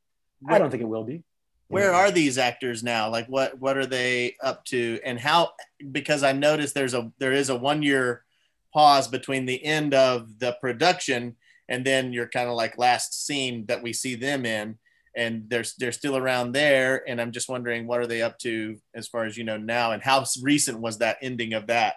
[0.48, 1.22] I don't think it will be.
[1.68, 3.08] Where are these actors now?
[3.08, 5.52] Like what what are they up to and how
[5.90, 8.24] because I noticed there's a there is a one year
[8.74, 11.36] pause between the end of the production
[11.68, 14.78] and then your kind of like last scene that we see them in
[15.16, 18.78] and they're they're still around there and I'm just wondering what are they up to
[18.94, 21.96] as far as you know now and how recent was that ending of that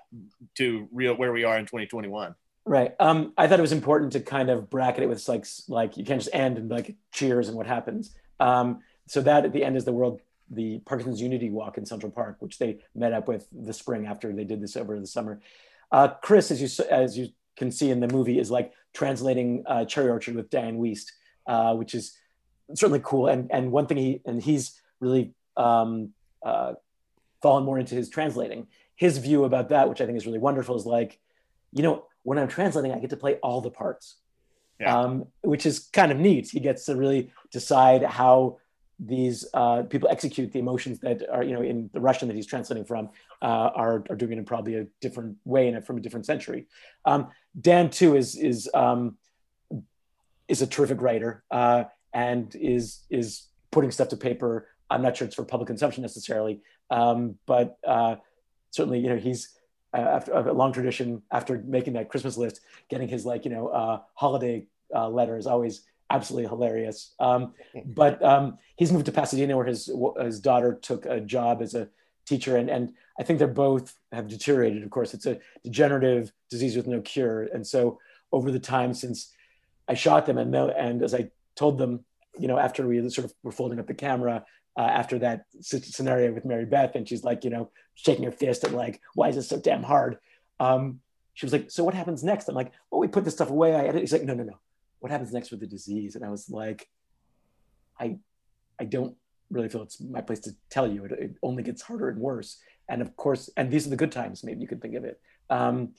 [0.55, 2.35] to real where we are in 2021
[2.67, 2.95] Right.
[2.99, 6.03] Um, I thought it was important to kind of bracket it with like like you
[6.03, 8.15] can't just end and like cheers and what happens.
[8.39, 12.11] Um, so that at the end is the world the Parkinson's Unity Walk in Central
[12.11, 15.41] Park, which they met up with the spring after they did this over the summer.
[15.91, 19.85] Uh, Chris, as you as you can see in the movie, is like translating uh,
[19.85, 21.11] Cherry Orchard with Dianne Wiest,
[21.47, 22.17] uh, which is
[22.73, 23.27] certainly cool.
[23.27, 26.73] And and one thing he and he's really um, uh,
[27.41, 28.67] fallen more into his translating.
[28.95, 31.19] His view about that, which I think is really wonderful, is like,
[31.73, 34.15] you know, when I'm translating, I get to play all the parts,
[34.79, 34.97] yeah.
[34.97, 36.49] um, which is kind of neat.
[36.49, 38.57] He gets to really decide how
[38.99, 42.47] these uh, people execute the emotions that are, you know, in the Russian that he's
[42.47, 43.09] translating from,
[43.43, 46.65] uh, are, are doing it in probably a different way and from a different century.
[47.05, 47.27] Um,
[47.69, 49.17] Dan too is is um,
[50.47, 54.67] is a terrific writer uh, and is is putting stuff to paper.
[54.89, 58.15] I'm not sure it's for public consumption necessarily, um, but uh,
[58.71, 59.49] certainly, you know, he's
[59.99, 63.99] after a long tradition after making that Christmas list, getting his like you know uh,
[64.13, 67.13] holiday uh, letter is always absolutely hilarious.
[67.19, 67.53] Um,
[67.85, 71.89] but um, he's moved to Pasadena where his his daughter took a job as a
[72.25, 74.83] teacher, and and I think they're both have deteriorated.
[74.83, 77.99] Of course, it's a degenerative disease with no cure, and so
[78.31, 79.31] over the time since
[79.87, 82.05] I shot them, and and as I told them,
[82.37, 84.45] you know, after we sort of were folding up the camera,
[84.77, 88.63] uh, after that scenario with Mary Beth, and she's like, you know, shaking her fist
[88.63, 90.17] and like, why is this so damn hard?
[90.59, 90.99] Um,
[91.33, 92.47] she was like, so what happens next?
[92.47, 93.75] I'm like, well, we put this stuff away.
[93.75, 94.01] I edit.
[94.01, 94.59] He's like, no, no, no.
[94.99, 96.15] What happens next with the disease?
[96.15, 96.87] And I was like,
[97.99, 98.17] I,
[98.79, 99.15] I don't
[99.49, 101.05] really feel it's my place to tell you.
[101.05, 102.57] It, it only gets harder and worse.
[102.87, 104.43] And of course, and these are the good times.
[104.43, 105.19] Maybe you could think of it.
[105.49, 105.89] Um,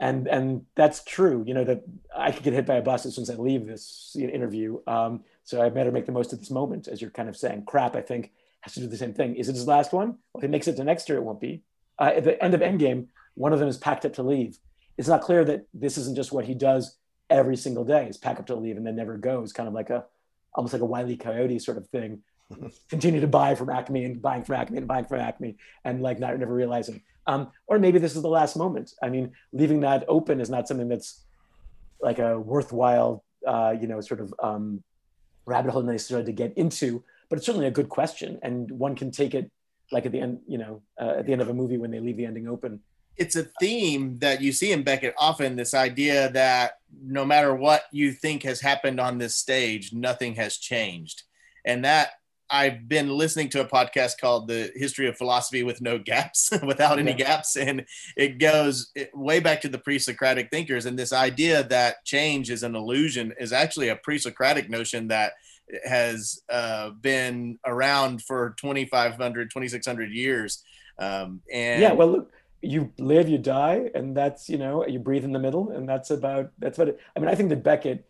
[0.00, 1.44] and and that's true.
[1.46, 1.84] You know that
[2.16, 4.80] I could get hit by a bus as soon as I leave this interview.
[4.86, 7.64] Um, so I better make the most of this moment, as you're kind of saying.
[7.66, 8.32] Krapp, I think
[8.62, 9.36] has to do the same thing.
[9.36, 10.08] Is it his last one?
[10.08, 11.62] Well, if he makes it to next year, it won't be.
[11.98, 14.58] Uh, at the end of Endgame, one of them is packed up to leave.
[14.96, 16.96] It's not clear that this isn't just what he does
[17.30, 19.90] every single day is pack up to leave and then never goes, kind of like
[19.90, 20.04] a
[20.54, 22.22] almost like a wily coyote sort of thing.
[22.88, 26.18] Continue to buy from Acme and buying from Acme and buying from Acme and like
[26.18, 27.02] not never realizing.
[27.30, 28.94] Um, or maybe this is the last moment.
[29.00, 31.22] I mean, leaving that open is not something that's
[32.00, 34.82] like a worthwhile, uh, you know, sort of um,
[35.46, 39.10] rabbit hole necessarily to get into, but it's certainly a good question, and one can
[39.12, 39.50] take it
[39.92, 42.00] like at the end, you know, uh, at the end of a movie when they
[42.00, 42.80] leave the ending open.
[43.16, 45.54] It's a theme that you see in Beckett often.
[45.54, 50.56] This idea that no matter what you think has happened on this stage, nothing has
[50.56, 51.22] changed,
[51.64, 52.19] and that
[52.50, 56.98] I've been listening to a podcast called The History of Philosophy with No Gaps, without
[56.98, 57.16] any yeah.
[57.16, 57.56] gaps.
[57.56, 57.86] And
[58.16, 60.86] it goes way back to the pre Socratic thinkers.
[60.86, 65.34] And this idea that change is an illusion is actually a pre Socratic notion that
[65.84, 70.64] has uh, been around for 2,500, 2,600 years.
[70.98, 75.24] Um, and yeah, well, look, you live, you die, and that's, you know, you breathe
[75.24, 75.70] in the middle.
[75.70, 77.00] And that's about, that's about it.
[77.16, 78.06] I mean, I think that Beckett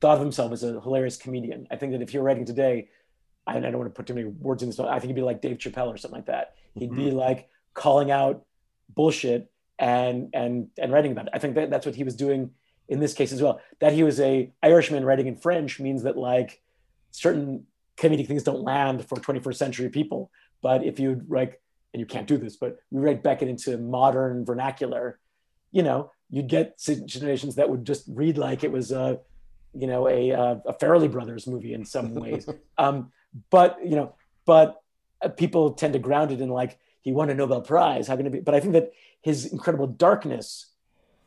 [0.00, 1.66] thought of himself as a hilarious comedian.
[1.70, 2.88] I think that if you're writing today,
[3.46, 4.78] I don't want to put too many words in this.
[4.78, 6.54] I think he'd be like Dave Chappelle or something like that.
[6.74, 7.04] He'd mm-hmm.
[7.04, 8.44] be like calling out
[8.94, 11.32] bullshit and and and writing about it.
[11.34, 12.50] I think that that's what he was doing
[12.88, 13.60] in this case as well.
[13.80, 16.60] That he was a Irishman writing in French means that like
[17.10, 17.66] certain
[17.96, 20.30] comedic things don't land for 21st century people.
[20.62, 21.60] But if you like,
[21.92, 25.18] and you can't do this, but we write Beckett into modern vernacular,
[25.72, 29.20] you know, you'd get situations that would just read like it was a,
[29.74, 32.48] you know, a a Farrelly Brothers movie in some ways.
[32.78, 33.12] um,
[33.50, 34.14] but you know,
[34.44, 34.82] but
[35.22, 38.08] uh, people tend to ground it in like he won a Nobel Prize.
[38.08, 38.40] How can it be?
[38.40, 38.92] But I think that
[39.22, 40.66] his incredible darkness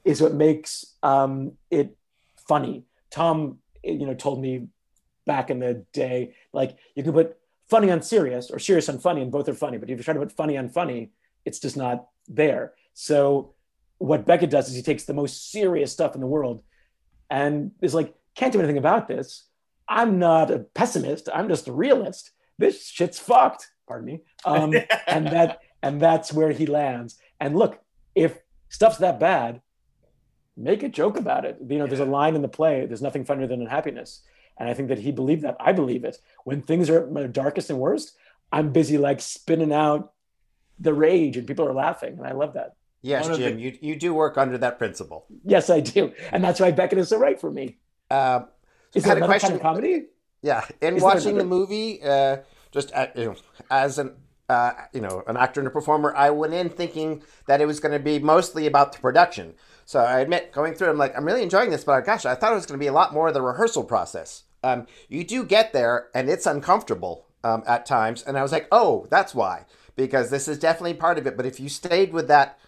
[0.04, 1.96] is what makes um, it
[2.48, 2.84] funny.
[3.10, 4.68] Tom, you know, told me
[5.26, 7.38] back in the day, like you can put
[7.70, 9.78] funny on serious or serious on funny, and both are funny.
[9.78, 11.12] But if you try to put funny on funny,
[11.46, 12.74] it's just not there.
[12.94, 13.54] So
[13.98, 16.62] what Beckett does is he takes the most serious stuff in the world
[17.30, 19.48] and is like, can't do anything about this.
[19.88, 21.30] I'm not a pessimist.
[21.34, 22.32] I'm just a realist.
[22.58, 23.70] This shit's fucked.
[23.88, 24.22] Pardon me.
[24.46, 24.74] Um,
[25.08, 27.18] and that and that's where he lands.
[27.40, 27.80] And look,
[28.16, 28.38] if
[28.70, 29.62] stuff's that bad,
[30.56, 31.58] make a joke about it.
[31.68, 32.86] You know, there's a line in the play.
[32.86, 34.22] There's nothing funnier than unhappiness.
[34.58, 35.58] And I think that he believed that.
[35.60, 36.18] I believe it.
[36.44, 38.16] When things are at their darkest and worst,
[38.52, 40.14] I'm busy like spinning out
[40.80, 42.76] the rage, and people are laughing, and I love that.
[43.02, 43.62] Yes, Jim, the...
[43.62, 45.26] you you do work under that principle.
[45.44, 47.78] Yes, I do, and that's why Beckett is so right for me.
[48.14, 48.46] Uh,
[48.94, 49.50] is that a question?
[49.50, 50.06] Kind of comedy?
[50.44, 52.38] Yeah, in is watching the movie, uh,
[52.72, 53.36] just at, you know,
[53.72, 54.16] as an
[54.50, 57.80] uh, you know an actor and a performer, I went in thinking that it was
[57.80, 59.56] going to be mostly about the production.
[59.86, 62.52] So I admit, going through, I'm like, I'm really enjoying this, but gosh, I thought
[62.52, 64.44] it was going to be a lot more of the rehearsal process.
[64.64, 68.68] Um, you do get there, and it's uncomfortable um, at times, and I was like,
[68.72, 71.36] oh, that's why, because this is definitely part of it.
[71.36, 72.60] But if you stayed with that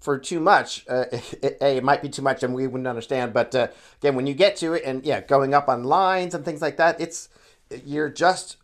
[0.00, 3.32] for too much, uh, it, it, it, might be too much, and we wouldn't understand.
[3.32, 3.68] But uh,
[4.00, 6.76] again, when you get to it, and yeah, going up on lines and things like
[6.76, 7.28] that, it's
[7.84, 8.56] you're just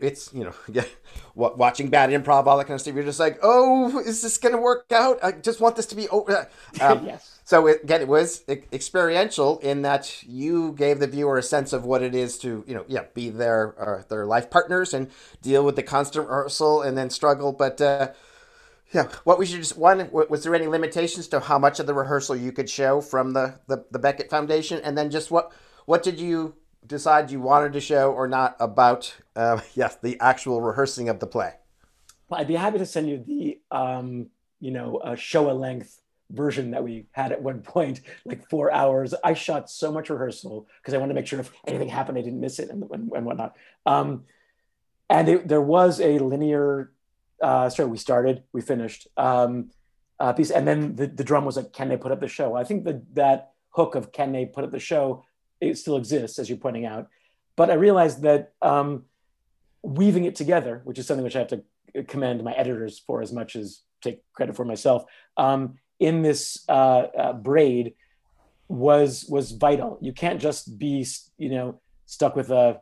[0.00, 0.82] it's you know
[1.34, 4.38] what watching bad improv all that kind of stuff you're just like oh is this
[4.38, 6.48] to work out i just want this to be over
[6.80, 11.42] um, yes so it, again it was experiential in that you gave the viewer a
[11.42, 14.94] sense of what it is to you know yeah be their uh, their life partners
[14.94, 15.10] and
[15.42, 18.10] deal with the constant rehearsal and then struggle but uh,
[18.94, 19.08] yeah.
[19.24, 22.36] What we should just one was there any limitations to how much of the rehearsal
[22.36, 24.80] you could show from the the, the beckett foundation?
[24.84, 25.52] And then just what
[25.84, 26.54] what did you
[26.86, 31.26] decide you wanted to show or not about uh, yes the actual rehearsing of the
[31.26, 31.54] play?
[32.28, 34.28] Well i'd be happy to send you the um,
[34.60, 38.72] you know uh, show a length version that we had at one point like four
[38.72, 39.12] hours.
[39.24, 42.22] I shot so much rehearsal because i wanted to make sure if anything happened i
[42.22, 43.56] didn't miss it and, and, and whatnot.
[43.86, 44.24] Um,
[45.10, 46.90] and it, there was a linear
[47.46, 49.70] uh, sorry we started we finished um,
[50.22, 52.48] uh, piece and then the, the drum was like can they put up the show
[52.62, 53.38] i think that that
[53.78, 55.24] hook of can they put up the show
[55.60, 57.08] it still exists, as you're pointing out.
[57.56, 59.04] But I realized that um,
[59.82, 61.62] weaving it together, which is something which I have to
[62.04, 65.04] commend my editors for as much as take credit for myself,
[65.36, 67.94] um, in this uh, uh, braid
[68.68, 69.98] was was vital.
[70.00, 71.06] You can't just be,
[71.38, 72.80] you know, stuck with a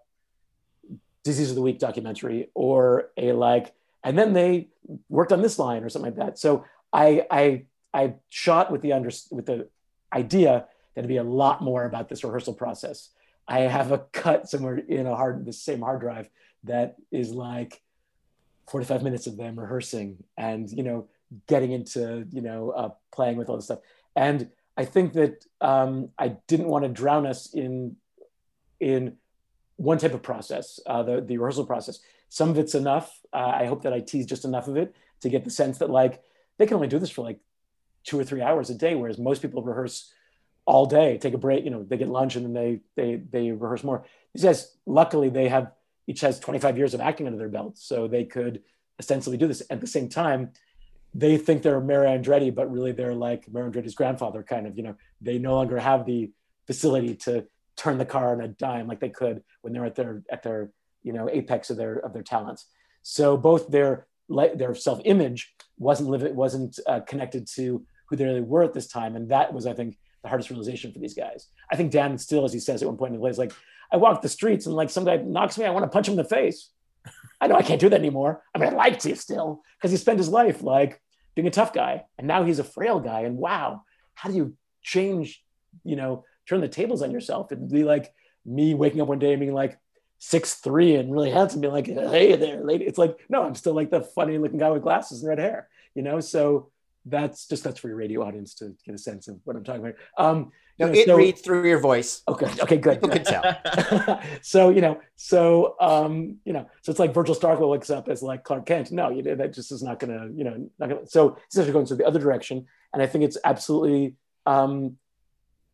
[1.23, 3.75] disease of the week documentary or a like,
[4.05, 4.69] and then they
[5.09, 6.39] worked on this line or something like that.
[6.39, 9.69] So I I I shot with the under with the
[10.13, 13.11] idea that it'd be a lot more about this rehearsal process.
[13.49, 16.29] I have a cut somewhere in a hard, the same hard drive
[16.65, 17.81] that is like
[18.69, 21.09] 45 minutes of them rehearsing and, you know,
[21.47, 23.81] getting into, you know, uh, playing with all this stuff.
[24.15, 27.97] And I think that um, I didn't want to drown us in,
[28.81, 29.17] in
[29.77, 32.01] one type of process, uh, the, the rehearsal process.
[32.33, 33.21] Some of it's enough.
[33.31, 35.91] Uh, I hope that I tease just enough of it to get the sense that
[35.91, 36.23] like,
[36.57, 37.41] they can only do this for like
[38.05, 40.11] two or three hours a day, whereas most people rehearse
[40.65, 43.53] all day, take a break, you know, they get lunch and then they they they
[43.53, 44.07] rehearse more.
[44.33, 45.73] These guys, luckily, they have
[46.07, 48.63] each has 25 years of acting under their belt, so they could
[48.99, 49.63] ostensibly do this.
[49.69, 50.53] At the same time,
[51.13, 54.79] they think they're Mario Andretti, but really they're like Mario Andretti's grandfather, kind of.
[54.79, 56.31] You know, they no longer have the
[56.67, 57.45] facility to
[57.77, 60.71] turn the car on a dime like they could when they're at their at their
[61.03, 62.67] you know apex of their of their talents.
[63.03, 68.41] So both their their self image wasn't live wasn't uh, connected to who they really
[68.41, 71.49] were at this time, and that was I think the hardest realization for these guys.
[71.71, 73.53] I think Dan still, as he says at one point in the play, is like,
[73.93, 76.13] I walk the streets and like some guy knocks me, I want to punch him
[76.13, 76.71] in the face.
[77.41, 78.43] I know I can't do that anymore.
[78.55, 81.01] I mean, I'd like to still, because he spent his life like
[81.35, 82.05] being a tough guy.
[82.17, 83.23] And now he's a frail guy.
[83.23, 83.83] And wow,
[84.15, 85.43] how do you change,
[85.85, 87.51] you know, turn the tables on yourself?
[87.51, 88.15] It'd be like
[88.47, 89.79] me waking up one day and being like
[90.25, 92.85] six three and really handsome, being like, hey there, lady.
[92.85, 95.69] It's like, no, I'm still like the funny looking guy with glasses and red hair,
[95.97, 96.21] you know?
[96.21, 96.71] So
[97.07, 99.81] that's just that's for your radio audience to get a sense of what I'm talking
[99.81, 99.97] about.
[100.17, 102.23] Um, no, know, it so, reads through your voice.
[102.29, 103.01] Okay, okay, good.
[103.01, 104.21] People can tell.
[104.43, 108.23] so you know, so um, you know, so it's like Virgil Starkweather wakes up as
[108.23, 108.93] like Clark Kent.
[108.93, 111.07] No, you know, that just is not gonna, you know, not gonna.
[111.09, 114.15] So it's actually going to the other direction, and I think it's absolutely,
[114.47, 114.99] um,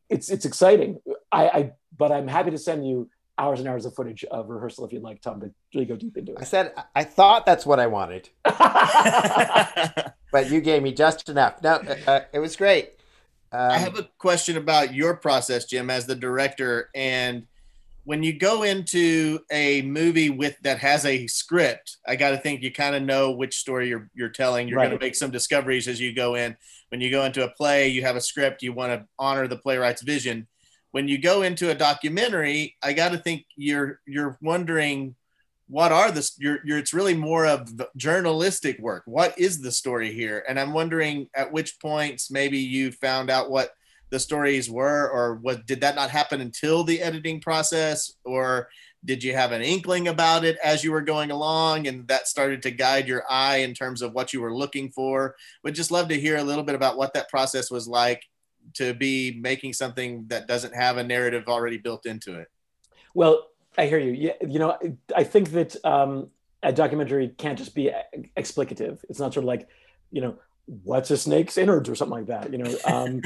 [0.09, 1.01] it's it's exciting.
[1.30, 4.84] I, I but I'm happy to send you hours and hours of footage of rehearsal
[4.84, 6.39] if you'd like Tom to really go deep into it.
[6.41, 11.62] I said I thought that's what I wanted, but you gave me just enough.
[11.62, 12.93] No, uh, uh, it was great.
[13.51, 17.47] Um, I have a question about your process, Jim, as the director, and
[18.05, 22.62] when you go into a movie with that has a script, I got to think
[22.62, 24.66] you kind of know which story you're you're telling.
[24.66, 24.89] You're right.
[24.89, 26.57] going to make some discoveries as you go in.
[26.89, 28.62] When you go into a play, you have a script.
[28.62, 30.47] You want to honor the playwright's vision
[30.99, 35.14] when you go into a documentary, I got to think you're you're wondering
[35.68, 39.05] what are the you're, you're it's really more of journalistic work.
[39.07, 40.44] What is the story here?
[40.49, 43.70] And I'm wondering at which points maybe you found out what
[44.11, 48.68] the stories were, or what did that not happen until the editing process, or
[49.05, 52.61] did you have an inkling about it as you were going along and that started
[52.62, 56.09] to guide your eye in terms of what you were looking for would just love
[56.09, 58.24] to hear a little bit about what that process was like
[58.75, 62.49] to be making something that doesn't have a narrative already built into it.
[63.14, 64.12] Well, I hear you.
[64.12, 64.77] Yeah, you know,
[65.14, 66.31] I think that um,
[66.62, 67.91] a documentary can't just be
[68.37, 68.99] explicative.
[69.09, 69.69] It's not sort of like,
[70.11, 70.39] you know,
[70.83, 72.53] what's a snake's innards or something like that.
[72.53, 73.23] You know, um,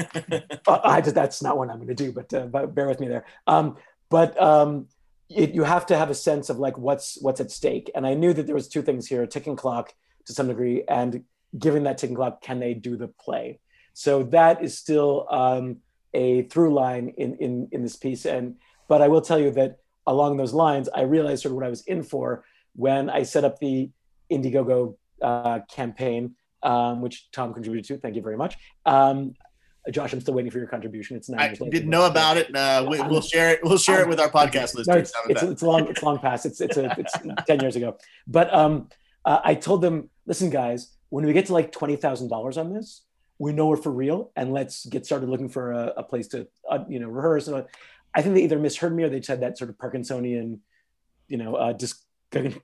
[0.67, 2.11] I just that's not what I'm going to do.
[2.11, 3.25] But, uh, but bear with me there.
[3.47, 3.77] Um,
[4.09, 4.87] but um,
[5.29, 7.89] it, you have to have a sense of like what's what's at stake.
[7.95, 9.93] And I knew that there was two things here: a ticking clock
[10.25, 11.23] to some degree, and
[11.57, 13.59] given that ticking clock, can they do the play?
[13.93, 15.77] So that is still um,
[16.13, 18.25] a through line in, in, in this piece.
[18.25, 18.55] And
[18.87, 21.69] but I will tell you that along those lines, I realized sort of what I
[21.69, 22.43] was in for
[22.75, 23.89] when I set up the
[24.31, 28.01] Indiegogo uh, campaign, um, which Tom contributed to.
[28.01, 28.57] Thank you very much.
[28.85, 29.35] Um,
[29.91, 31.17] Josh, I'm still waiting for your contribution.
[31.17, 32.55] It's nine I didn't know about it.
[32.55, 33.59] Uh, we, will share it.
[33.63, 34.87] We'll share it with our podcast listeners.
[34.87, 35.87] No, it's, it's, it's, long.
[35.87, 36.45] It's long past.
[36.45, 37.13] It's it's a, it's
[37.47, 37.97] ten years ago.
[38.25, 38.87] But um,
[39.25, 42.73] uh, I told them, listen, guys, when we get to like twenty thousand dollars on
[42.73, 43.01] this,
[43.39, 46.47] we know we're for real and let's get started looking for a, a place to
[46.69, 47.47] uh, you know rehearse.
[47.47, 47.65] And
[48.13, 50.59] i think they either misheard me or they said that sort of parkinsonian
[51.27, 52.03] you know uh, dis-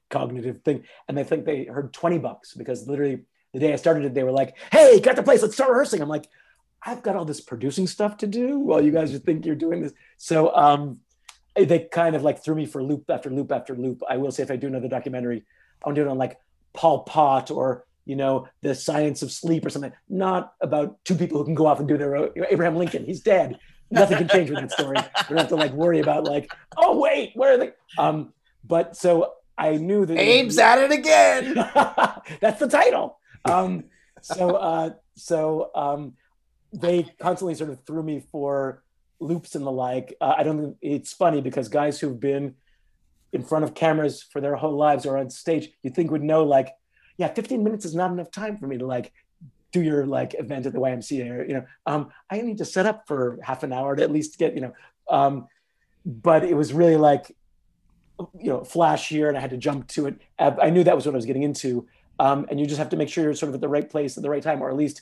[0.09, 0.83] cognitive thing.
[1.07, 3.21] And i think they heard 20 bucks because literally
[3.53, 6.01] the day i started it they were like hey got the place let's start rehearsing.
[6.01, 6.27] I'm like
[6.83, 9.93] i've got all this producing stuff to do while you guys think you're doing this.
[10.17, 11.01] So um
[11.55, 14.01] they kind of like threw me for loop after loop after loop.
[14.09, 15.43] I will say if i do another documentary
[15.83, 16.39] i want to do it on like
[16.73, 21.37] Pol Pot or you know, the science of sleep or something, not about two people
[21.37, 23.59] who can go off and do their own, Abraham Lincoln, he's dead.
[23.91, 24.97] Nothing can change with that story.
[25.29, 27.71] We don't have to like worry about like, oh wait, where are they?
[27.99, 28.33] Um,
[28.63, 31.53] but so I knew that Abe's at it again.
[32.41, 33.19] That's the title.
[33.45, 33.83] Um,
[34.23, 36.13] so uh, so um,
[36.73, 38.83] they constantly sort of threw me for
[39.19, 40.15] loops and the like.
[40.19, 40.59] Uh, I don't.
[40.59, 42.55] Think it's funny because guys who've been
[43.33, 46.43] in front of cameras for their whole lives or on stage, you think would know
[46.43, 46.73] like
[47.19, 49.11] yeah, 15 minutes is not enough time for me to like
[49.73, 52.85] do your like event at the YMCA or, you know, um, I need to set
[52.85, 54.73] up for half an hour to at least get, you know,
[55.09, 55.47] um,
[56.05, 57.35] but it was really like,
[58.39, 60.15] you know, flash here and I had to jump to it.
[60.39, 61.87] I knew that was what I was getting into.
[62.19, 64.15] Um, and you just have to make sure you're sort of at the right place
[64.15, 65.01] at the right time, or at least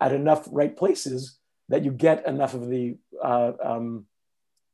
[0.00, 1.38] at enough right places
[1.70, 4.04] that you get enough of the uh, um,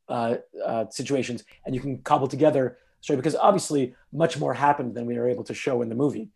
[0.09, 5.07] uh, uh, situations and you can cobble together story because obviously much more happened than
[5.07, 6.29] we were able to show in the movie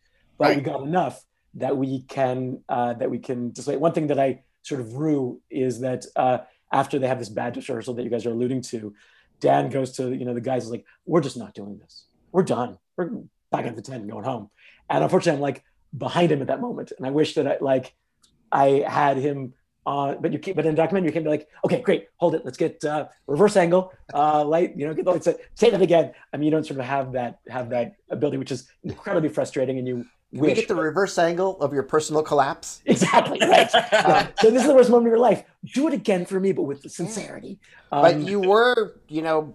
[0.49, 0.57] right.
[0.57, 1.22] we got enough
[1.55, 3.76] that we can uh, that we can display.
[3.76, 6.38] One thing that I sort of rue is that uh,
[6.72, 8.95] after they have this bad rehearsal that you guys are alluding to,
[9.40, 12.07] Dan goes to you know the guys is like, we're just not doing this.
[12.32, 12.78] We're done.
[12.97, 13.11] We're
[13.51, 14.51] back at the tent going home.
[14.90, 15.64] And unfortunately, I'm like
[15.97, 17.95] behind him at that moment, and I wish that I like
[18.51, 19.55] I had him
[19.86, 22.42] uh, but you keep, but in documentary, you can be like, okay, great, hold it.
[22.45, 25.28] Let's get uh, reverse angle, uh, light, you know, get the lights.
[25.55, 26.12] Say that again.
[26.32, 29.78] I mean, you don't sort of have that, have that ability, which is incredibly frustrating.
[29.78, 30.51] And you can wish.
[30.51, 32.82] we get the reverse angle of your personal collapse?
[32.87, 33.39] Exactly.
[33.41, 33.68] Right.
[33.74, 34.28] yeah.
[34.41, 35.45] So this is the worst moment of your life.
[35.74, 37.59] Do it again for me, but with sincerity.
[37.93, 39.55] Um, but you were, you know,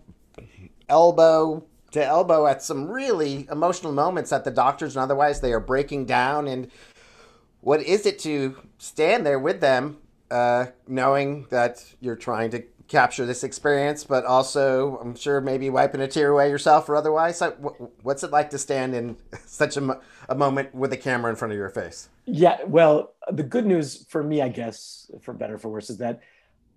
[0.87, 5.59] elbow to elbow at some really emotional moments at the doctors and otherwise they are
[5.59, 6.47] breaking down.
[6.47, 6.69] And
[7.61, 9.97] what is it to stand there with them
[10.31, 16.01] uh, knowing that you're trying to capture this experience, but also I'm sure maybe wiping
[16.01, 17.41] a tear away yourself or otherwise.
[18.01, 19.15] What's it like to stand in
[19.45, 19.99] such a,
[20.29, 22.07] a moment with a camera in front of your face?
[22.25, 25.97] Yeah, well, the good news for me, I guess, for better or for worse, is
[25.97, 26.21] that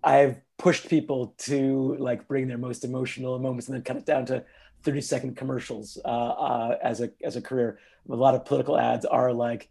[0.02, 4.26] I've pushed people to like bring their most emotional moments and then cut it down
[4.26, 4.44] to
[4.82, 7.78] 30 second commercials uh, uh, as a as a career.
[8.10, 9.68] A lot of political ads are like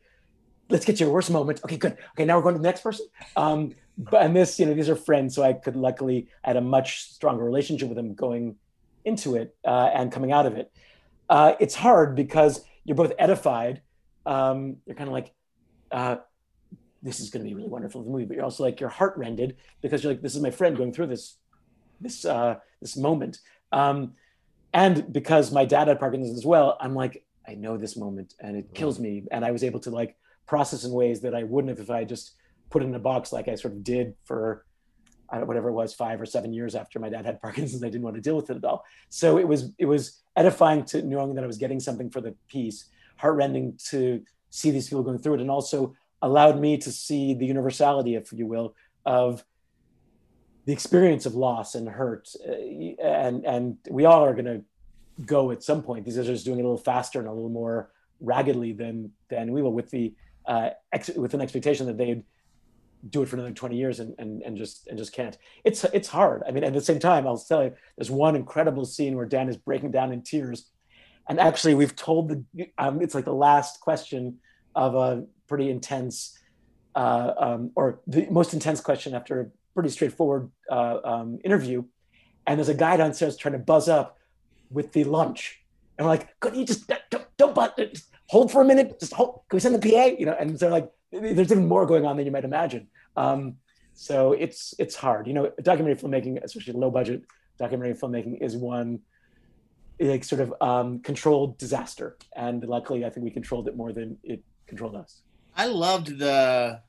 [0.69, 1.59] let's get your worst moment.
[1.65, 1.97] Okay, good.
[2.11, 3.05] Okay, now we're going to the next person.
[3.35, 6.61] Um, but and this, you know, these are friends, so I could luckily had a
[6.61, 8.55] much stronger relationship with them going
[9.03, 10.71] into it uh, and coming out of it.
[11.29, 13.81] Uh, it's hard because you're both edified.
[14.25, 15.33] Um, you're kind of like,
[15.91, 16.17] uh,
[17.03, 19.17] this is going to be really wonderful the movie, but you're also like you're heart
[19.17, 21.37] rended because you're like, this is my friend going through this
[21.99, 23.39] this uh, this moment.
[23.71, 24.13] Um,
[24.73, 28.55] and because my dad had Parkinson's as well, I'm like, I know this moment and
[28.55, 29.23] it kills me.
[29.31, 30.15] And I was able to like
[30.47, 32.35] process in ways that I wouldn't have if I just
[32.69, 34.65] put it in a box like I sort of did for
[35.39, 37.83] whatever it was, five or seven years after my dad had Parkinson's.
[37.83, 38.83] I didn't want to deal with it at all.
[39.09, 42.35] So it was it was edifying to knowing that I was getting something for the
[42.47, 42.85] piece,
[43.17, 47.45] heartrending to see these people going through it, and also allowed me to see the
[47.45, 48.75] universality, if you will,
[49.05, 49.43] of
[50.65, 52.29] the experience of loss and hurt.
[52.47, 52.51] Uh,
[53.03, 54.61] and and we all are going to
[55.25, 56.05] go at some point.
[56.05, 59.51] These are just doing it a little faster and a little more raggedly than than
[59.51, 60.13] we will, with the
[60.45, 62.23] uh, ex- with an expectation that they'd
[63.09, 65.37] do it for another 20 years and, and and just and just can't.
[65.63, 66.43] It's it's hard.
[66.47, 69.49] I mean, at the same time, I'll tell you, there's one incredible scene where Dan
[69.49, 70.69] is breaking down in tears,
[71.27, 74.37] and actually, we've told the um, it's like the last question
[74.75, 76.37] of a pretty intense,
[76.95, 81.83] uh, um, or the most intense question after a pretty straightforward uh, um, interview,
[82.45, 84.17] and there's a guy downstairs trying to buzz up
[84.69, 85.61] with the lunch,
[85.97, 89.41] and we're like, could you just don't don't just hold for a minute, just hold.
[89.49, 90.05] Can we send the PA?
[90.17, 92.87] You know, and they're like, there's even more going on than you might imagine.
[93.15, 93.57] Um,
[93.93, 95.27] so it's it's hard.
[95.27, 97.23] You know, documentary filmmaking, especially low budget
[97.57, 98.99] documentary filmmaking, is one
[99.99, 104.17] like sort of um, controlled disaster, and luckily, I think we controlled it more than
[104.23, 105.21] it controlled us.
[105.55, 106.81] I loved the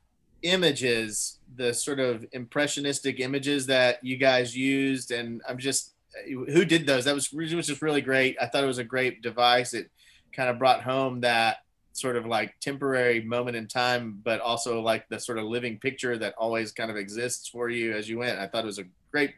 [0.43, 5.95] images, the sort of impressionistic images that you guys used, and I'm just
[6.27, 7.05] who did those?
[7.05, 8.37] That was was just really great.
[8.41, 9.75] I thought it was a great device.
[9.75, 9.91] It
[10.33, 11.59] kind of brought home that
[11.93, 16.17] sort of like temporary moment in time, but also like the sort of living picture
[16.19, 18.39] that always kind of exists for you as you went.
[18.39, 19.35] I thought it was a great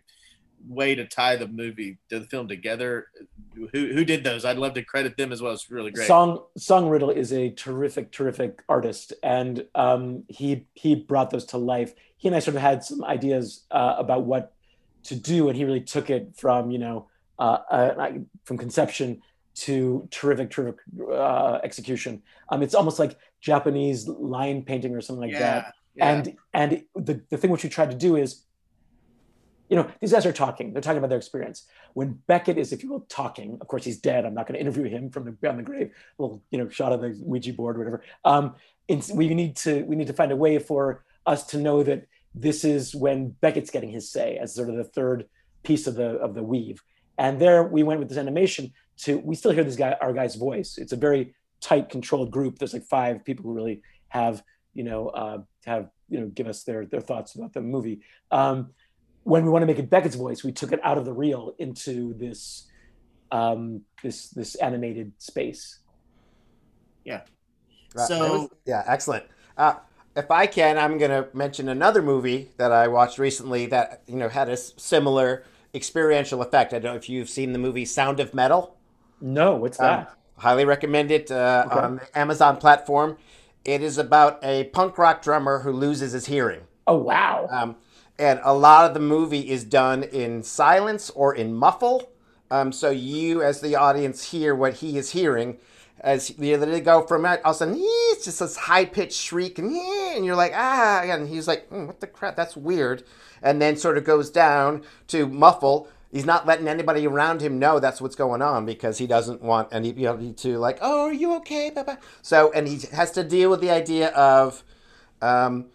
[0.67, 3.09] way to tie the movie the film together.
[3.55, 4.45] Who who did those?
[4.45, 5.53] I'd love to credit them as well.
[5.53, 6.07] It's really great.
[6.07, 11.59] Song Song Riddle is a terrific, terrific artist, and um, he he brought those to
[11.59, 11.95] life.
[12.17, 14.55] He and I sort of had some ideas uh, about what
[15.05, 18.13] to do, and he really took it from you know uh, uh,
[18.45, 19.23] from conception
[19.55, 20.81] to terrific, terrific
[21.11, 22.23] uh, execution.
[22.49, 25.75] Um, it's almost like Japanese line painting or something like yeah, that.
[25.95, 26.11] Yeah.
[26.11, 28.43] And and the, the thing which we tried to do is,
[29.69, 30.73] you know, these guys are talking.
[30.73, 31.65] They're talking about their experience.
[31.95, 33.59] When Beckett is, if you will, talking.
[33.61, 34.25] Of course, he's dead.
[34.25, 35.93] I'm not going to interview him from the beyond the grave.
[36.19, 38.03] A little, you know, shot of the Ouija board, or whatever.
[38.25, 38.57] Um,
[39.15, 42.65] we need to we need to find a way for us to know that this
[42.65, 45.27] is when Beckett's getting his say as sort of the third
[45.63, 46.83] piece of the of the weave.
[47.17, 50.35] And there we went with this animation to we still hear this guy our guy's
[50.37, 54.43] voice it's a very tight controlled group there's like five people who really have
[54.75, 58.71] you know uh, have you know give us their their thoughts about the movie um,
[59.25, 61.55] when we want to make it beckett's voice we took it out of the reel
[61.59, 62.67] into this
[63.33, 65.81] um, this this animated space
[67.05, 67.23] yeah
[67.95, 68.09] Right.
[68.09, 69.25] so was, yeah excellent
[69.57, 69.75] uh,
[70.17, 74.17] if I can, I'm going to mention another movie that I watched recently that you
[74.17, 76.73] know had a similar experiential effect.
[76.73, 78.77] I don't know if you've seen the movie Sound of Metal.
[79.21, 79.99] No, what's um, that?
[80.01, 81.81] Um, highly recommend it uh, okay.
[81.81, 83.17] on the Amazon platform.
[83.65, 86.63] It is about a punk rock drummer who loses his hearing.
[86.87, 87.49] Oh wow!
[87.51, 87.77] Um,
[88.19, 92.13] and a lot of the movie is done in silence or in muffle,
[92.51, 95.59] um, so you, as the audience, hear what he is hearing.
[96.01, 99.19] As you they go from that, all of a sudden, it's just this high pitched
[99.19, 102.37] shriek, and, and you're like, ah, and he's like, mm, what the crap?
[102.37, 103.05] That's weird.
[103.43, 107.81] And then sort of goes down to muffle, he's not letting anybody around him know
[107.81, 111.71] that's what's going on because he doesn't want anybody to like, oh, are you okay?
[111.71, 111.99] Bye-bye.
[112.23, 114.63] So, and he has to deal with the idea of,
[115.21, 115.67] um,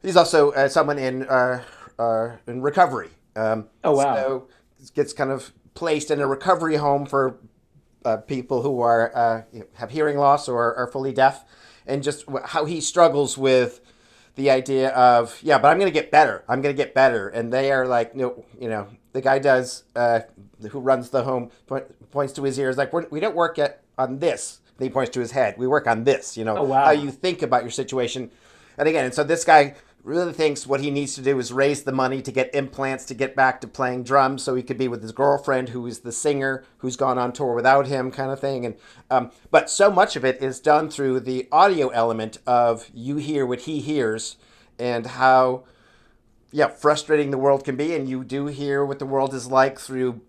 [0.00, 1.64] he's also uh, someone in uh,
[1.98, 3.10] uh, in recovery.
[3.34, 4.14] Um, oh wow!
[4.14, 4.48] So
[4.94, 7.38] gets kind of placed in a recovery home for
[8.04, 9.42] uh, people who are uh,
[9.74, 11.44] have hearing loss or are fully deaf,
[11.86, 13.80] and just how he struggles with
[14.34, 16.44] the idea of yeah, but I'm going to get better.
[16.48, 19.84] I'm going to get better, and they are like, no, you know, the guy does
[19.94, 20.20] uh,
[20.70, 23.58] who runs the home point, points to his ears like We're, we do not work
[23.58, 24.60] at on this.
[24.78, 25.56] And he points to his head.
[25.58, 26.36] We work on this.
[26.36, 26.86] You know oh, wow.
[26.86, 28.30] how you think about your situation.
[28.78, 31.84] And again, and so this guy really thinks what he needs to do is raise
[31.84, 34.88] the money to get implants to get back to playing drums so he could be
[34.88, 38.40] with his girlfriend who is the singer who's gone on tour without him kind of
[38.40, 38.74] thing and
[39.10, 43.46] um, but so much of it is done through the audio element of you hear
[43.46, 44.36] what he hears
[44.78, 45.62] and how
[46.52, 49.78] yeah, frustrating the world can be, and you do hear what the world is like
[49.78, 50.20] through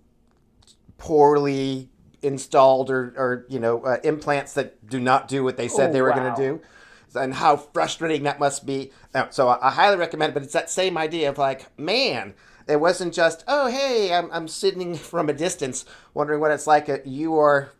[0.98, 1.90] poorly
[2.22, 5.94] installed or, or you know uh, implants that do not do what they said oh,
[5.94, 6.16] they were wow.
[6.16, 7.20] going to do.
[7.20, 8.92] and how frustrating that must be.
[9.30, 10.34] So I, I highly recommend it.
[10.34, 12.34] But it's that same idea of like, man,
[12.68, 16.90] it wasn't just, oh, hey, I'm, I'm sitting from a distance wondering what it's like.
[16.90, 17.72] Uh, you are,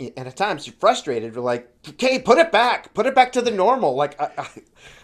[0.00, 1.34] and at times you're frustrated.
[1.34, 3.94] You're like, okay, put it back, put it back to the normal.
[3.94, 4.28] Like, uh,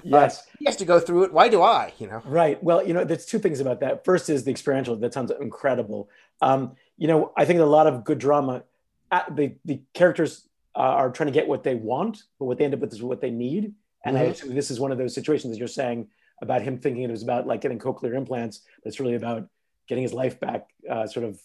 [0.03, 1.33] yes, uh, he has to go through it.
[1.33, 1.93] Why do I?
[1.99, 2.63] You know, right?
[2.63, 4.05] Well, you know, there's two things about that.
[4.05, 4.97] First is the experiential.
[4.97, 6.09] That sounds incredible.
[6.41, 8.63] Um, you know, I think a lot of good drama,
[9.11, 12.65] uh, the the characters uh, are trying to get what they want, but what they
[12.65, 13.75] end up with is what they need.
[14.05, 14.27] And mm-hmm.
[14.27, 16.09] I assume this is one of those situations that you're saying
[16.43, 19.49] about him thinking it was about like getting cochlear implants, but it's really about
[19.89, 21.39] getting his life back, uh, sort of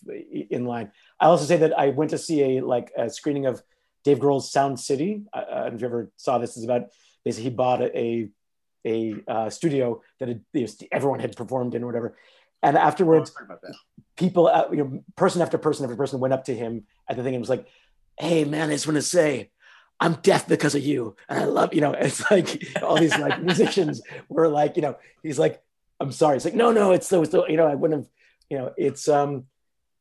[0.50, 0.92] in line.
[1.20, 3.62] I also say that I went to see a like a screening of
[4.04, 5.24] Dave Grohl's Sound City.
[5.34, 6.56] I, I don't know if you ever saw this.
[6.56, 6.88] It's about
[7.24, 8.30] basically he bought a a,
[8.86, 12.18] a uh, studio that had, you know, everyone had performed in or whatever.
[12.62, 13.32] And afterwards,
[14.18, 17.24] people, uh, you know, person after person after person went up to him at the
[17.24, 17.68] thing and was like,
[18.20, 19.50] "Hey, man, I just want to say,
[20.00, 21.16] I'm deaf because of you.
[21.28, 24.98] And I love, you know, it's like all these like musicians were like, you know,
[25.24, 25.62] he's like,
[26.00, 26.38] I'm sorry.
[26.38, 28.10] It's like, no, no, it's so, so, you know, I wouldn't have,
[28.50, 29.45] you know, it's, um,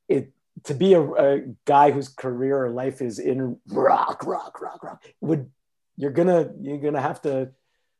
[0.09, 0.33] it,
[0.65, 5.05] to be a, a guy whose career or life is in rock, rock, rock, rock,
[5.21, 5.51] would,
[5.97, 7.51] you're gonna, you're gonna have to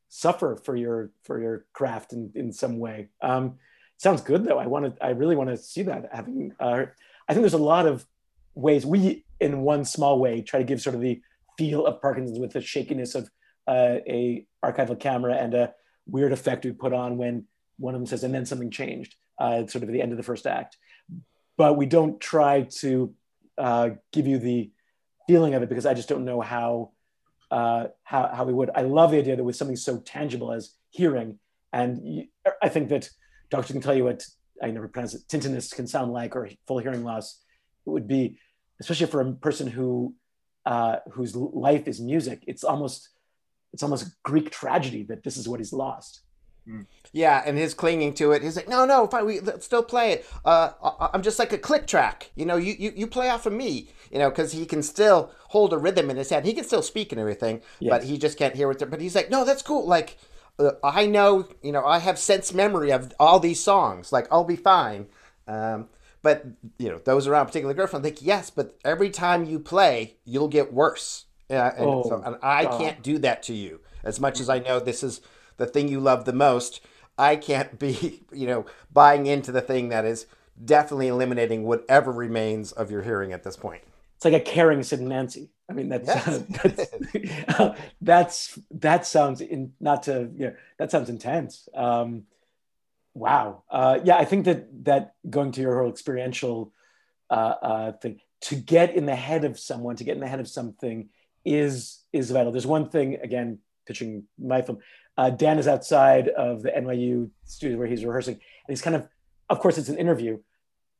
[0.09, 3.09] suffer for your, for your craft in, in some way.
[3.23, 3.59] Um,
[3.97, 4.59] sounds good though.
[4.59, 6.87] I want to, I really want to see that having, uh,
[7.29, 8.07] I think there's a lot of
[8.55, 11.21] ways we, in one small way, try to give sort of the
[11.57, 13.31] feel of Parkinson's with the shakiness of
[13.67, 15.75] uh, a archival camera and a
[16.07, 17.45] weird effect we put on when
[17.79, 20.19] one of them says, and then something changed, uh, sort of at the end of
[20.19, 20.77] the first act.
[21.57, 23.15] But we don't try to
[23.57, 24.71] uh, give you the
[25.27, 26.93] feeling of it because I just don't know how,
[27.51, 28.71] uh, how, how we would.
[28.75, 31.39] I love the idea that with something so tangible as hearing,
[31.73, 32.27] and
[32.63, 33.11] I think that
[33.51, 34.25] doctors can tell you what,
[34.63, 37.41] I never pronounce it, tinnitus can sound like or full hearing loss.
[37.87, 38.39] It would be,
[38.81, 40.15] especially for a person who
[40.67, 43.09] uh, whose life is music, it's almost
[43.73, 46.23] it's almost Greek tragedy that this is what he's lost.
[46.69, 46.83] Hmm.
[47.13, 48.43] Yeah, and his clinging to it.
[48.43, 50.27] He's like, no, no, fine, we still play it.
[50.45, 50.71] Uh,
[51.15, 52.31] I'm just like a click track.
[52.35, 53.89] You know, you, you, you play off of me.
[54.11, 56.47] You know, because he can still hold a rhythm in his head.
[56.47, 57.91] He can still speak and everything, yes.
[57.91, 58.91] but he just can't hear it.
[58.91, 59.87] But he's like, no, that's cool.
[59.87, 60.17] Like,
[60.59, 64.11] uh, I know, you know, I have sense memory of all these songs.
[64.11, 65.09] Like, I'll be fine.
[65.47, 65.89] Um,
[66.23, 66.47] but
[66.79, 70.49] you know, those around a particular girlfriend think yes, but every time you play, you'll
[70.49, 71.27] get worse.
[71.51, 72.81] Yeah, and, oh, so, and I God.
[72.81, 73.81] can't do that to you.
[74.05, 75.21] As much as I know this is
[75.59, 76.81] the thing you love the most,
[77.17, 80.27] I can't be, you know, buying into the thing that is
[80.65, 83.83] definitely eliminating whatever remains of your hearing at this point.
[84.17, 85.51] It's like a caring Sid and Nancy.
[85.71, 86.27] I mean, that's yes.
[86.27, 86.93] uh, that's,
[87.61, 91.69] uh, that's that sounds in not to you know that sounds intense.
[91.75, 92.25] Um,
[93.19, 93.65] Wow.
[93.69, 96.73] Uh, yeah, I think that that going to your whole experiential
[97.29, 100.39] uh, uh, thing to get in the head of someone, to get in the head
[100.39, 101.09] of something,
[101.45, 102.53] is is vital.
[102.53, 104.79] There's one thing again, pitching my film.
[105.19, 109.09] Uh, Dan is outside of the NYU studio where he's rehearsing, and he's kind of,
[109.51, 110.39] of course, it's an interview,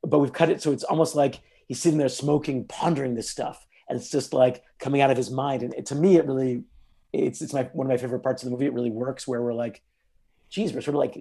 [0.03, 1.39] but we've cut it so it's almost like
[1.69, 5.31] he's sitting there smoking, pondering this stuff, and it's just like coming out of his
[5.31, 5.63] mind.
[5.63, 6.65] And it, to me, it really,
[7.13, 8.67] it's it's my one of my favorite parts of the movie.
[8.67, 9.83] It really works where we're like,
[10.51, 11.17] geez, we're sort of like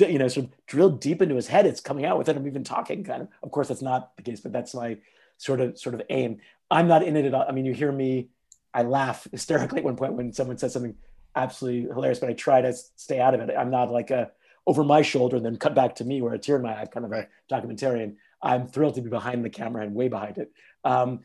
[0.00, 1.66] you know, sort of drilled deep into his head.
[1.66, 3.04] It's coming out without him even talking.
[3.04, 3.28] Kind of.
[3.44, 4.98] Of course, that's not the case, but that's my
[5.36, 6.38] sort of sort of aim.
[6.68, 7.44] I'm not in it at all.
[7.48, 8.30] I mean, you hear me.
[8.74, 10.96] I laugh hysterically at one point when someone says something
[11.34, 13.54] absolutely hilarious, but I try to stay out of it.
[13.56, 14.30] I'm not like a
[14.66, 16.86] over my shoulder and then cut back to me where a tear in my eye,
[16.86, 18.16] kind of a documentarian.
[18.40, 20.52] I'm thrilled to be behind the camera and way behind it.
[20.84, 21.20] Um,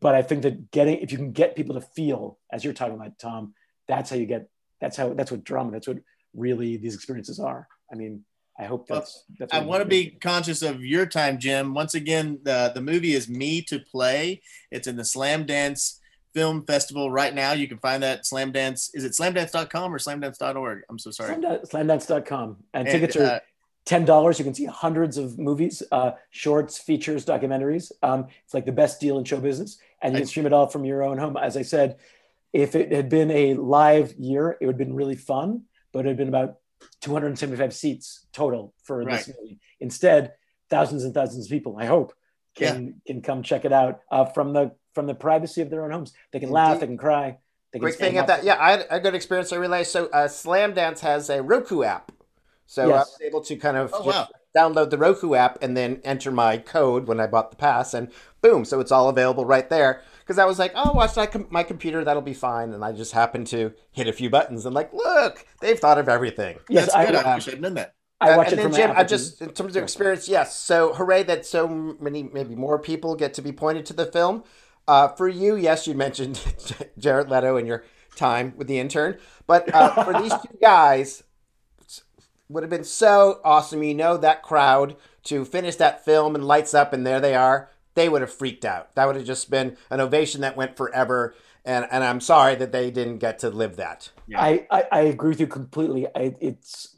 [0.00, 2.94] but I think that getting, if you can get people to feel, as you're talking
[2.94, 3.54] about, Tom,
[3.88, 4.48] that's how you get.
[4.80, 5.12] That's how.
[5.12, 5.72] That's what drama.
[5.72, 5.98] That's what
[6.34, 7.68] really these experiences are.
[7.90, 8.24] I mean,
[8.58, 9.24] I hope that's.
[9.38, 11.74] that's I want to be conscious of your time, Jim.
[11.74, 14.42] Once again, the the movie is Me to Play.
[14.70, 15.98] It's in the Slamdance
[16.34, 17.52] Film Festival right now.
[17.52, 18.90] You can find that Slamdance.
[18.94, 20.82] Is it slamdance.com or slamdance.org?
[20.88, 21.34] I'm so sorry.
[21.34, 22.56] Slamdance.com.
[22.74, 23.38] And, and tickets are uh,
[23.84, 24.38] ten dollars.
[24.38, 27.92] You can see hundreds of movies, uh, shorts, features, documentaries.
[28.02, 30.66] Um, it's like the best deal in show business, and you can stream it all
[30.66, 31.36] from your own home.
[31.36, 31.98] As I said,
[32.52, 35.62] if it had been a live year, it would have been really fun,
[35.92, 36.56] but it had been about
[37.00, 39.24] 275 seats total for right.
[39.24, 39.58] this movie.
[39.80, 40.32] Instead,
[40.70, 42.14] thousands and thousands of people, I hope,
[42.54, 43.12] can yeah.
[43.12, 46.12] can come check it out uh, from the from the privacy of their own homes.
[46.32, 46.54] They can Indeed.
[46.54, 47.38] laugh, they can cry.
[47.72, 49.52] They Great thing at that, yeah, I had a good experience.
[49.52, 52.12] I realized so uh, Slamdance has a Roku app,
[52.66, 52.94] so yes.
[52.94, 54.28] I was able to kind of oh, wow.
[54.54, 58.12] download the Roku app and then enter my code when I bought the pass, and
[58.42, 61.46] boom, so it's all available right there because I was like, oh, watch my, com-
[61.50, 62.72] my computer, that'll be fine.
[62.72, 66.08] And I just happened to hit a few buttons and like, look, they've thought of
[66.08, 66.58] everything.
[66.68, 67.14] Yes, That's I, good.
[67.16, 67.94] I wish I'd known that.
[68.20, 70.56] I watch and it then Jim, I just in terms of experience, yes.
[70.56, 71.66] So hooray that so
[72.00, 74.44] many, maybe more people get to be pointed to the film.
[74.86, 76.40] Uh, for you, yes, you mentioned
[76.98, 77.84] Jared Leto and your
[78.16, 79.18] time with the intern.
[79.46, 81.22] But uh, for these two guys,
[82.48, 83.82] would have been so awesome.
[83.82, 87.70] You know that crowd to finish that film and lights up, and there they are.
[87.94, 88.94] They would have freaked out.
[88.94, 91.34] That would have just been an ovation that went forever.
[91.64, 94.10] And and I'm sorry that they didn't get to live that.
[94.26, 94.40] Yeah.
[94.40, 96.06] I, I, I agree with you completely.
[96.08, 96.96] I, it's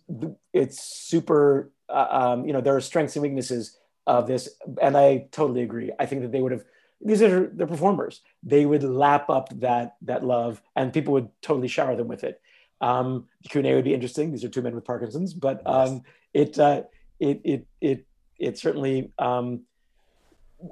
[0.52, 1.70] it's super.
[1.88, 3.76] Uh, um, you know, there are strengths and weaknesses
[4.06, 4.48] of this,
[4.80, 5.92] and I totally agree.
[5.98, 6.64] I think that they would have.
[7.04, 8.22] These are the performers.
[8.42, 12.40] They would lap up that that love, and people would totally shower them with it.
[12.80, 14.30] Um, the Q&A would be interesting.
[14.30, 16.02] These are two men with Parkinson's, but um,
[16.32, 16.82] it, uh,
[17.20, 18.06] it, it, it,
[18.38, 19.62] it certainly, um,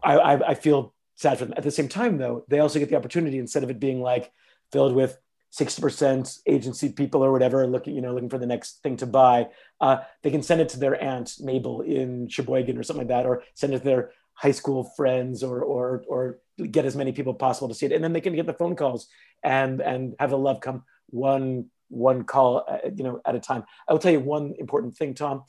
[0.02, 1.54] I, I, I feel sad for them.
[1.56, 4.32] At the same time, though, they also get the opportunity instead of it being like
[4.72, 5.18] filled with
[5.52, 9.48] 60% agency people or whatever looking, you know, looking for the next thing to buy.
[9.80, 13.26] Uh, they can send it to their aunt Mabel in Sheboygan or something like that,
[13.26, 14.12] or send it to their
[14.42, 16.38] high school friends or or or
[16.70, 17.92] get as many people possible to see it.
[17.92, 19.06] And then they can get the phone calls
[19.42, 23.64] and and have the love come one one call, uh, you know, at a time.
[23.88, 25.44] I will tell you one important thing, Tom.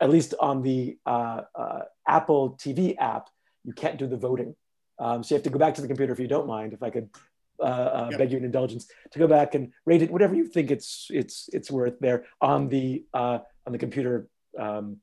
[0.00, 3.28] At least on the uh, uh, Apple TV app,
[3.64, 4.54] you can't do the voting.
[4.98, 6.74] Um, so you have to go back to the computer if you don't mind.
[6.74, 7.08] If I could
[7.60, 8.18] uh, uh, yep.
[8.18, 11.48] beg you an indulgence to go back and rate it whatever you think it's it's
[11.54, 14.28] it's worth there on the uh, on the computer
[14.58, 14.98] um,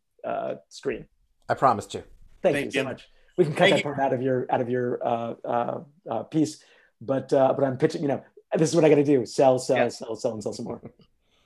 [0.70, 1.06] screen.
[1.50, 2.04] I promised you.
[2.44, 3.08] Thank, Thank you, you so much.
[3.38, 3.84] We can cut Thank that you.
[3.84, 6.64] part out of your out of your uh, uh, uh, piece,
[7.02, 8.02] but but I'm pitching.
[8.02, 8.24] You know,
[8.56, 9.88] this is what I got to do: sell, sell, yeah.
[9.90, 10.82] sell, sell, and sell some more.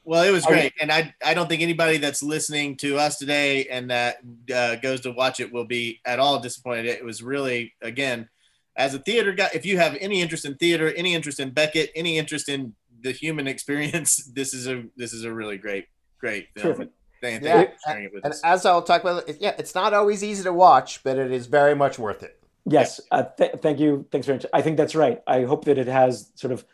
[0.08, 3.66] Well, it was great, and I I don't think anybody that's listening to us today
[3.66, 4.20] and that
[4.56, 6.86] uh, goes to watch it will be at all disappointed.
[6.86, 8.30] It was really again,
[8.78, 11.92] as a theater guy, if you have any interest in theater, any interest in Beckett,
[11.94, 15.88] any interest in the human experience, this is a this is a really great
[16.22, 16.76] great film.
[16.76, 16.90] Terrific.
[17.32, 20.54] Thank, yeah, and, and as I'll talk about, it, yeah, it's not always easy to
[20.54, 22.40] watch, but it is very much worth it.
[22.66, 24.06] Yes, uh, th- thank you.
[24.12, 24.46] Thanks very much.
[24.54, 25.22] I think that's right.
[25.26, 26.66] I hope that it has sort of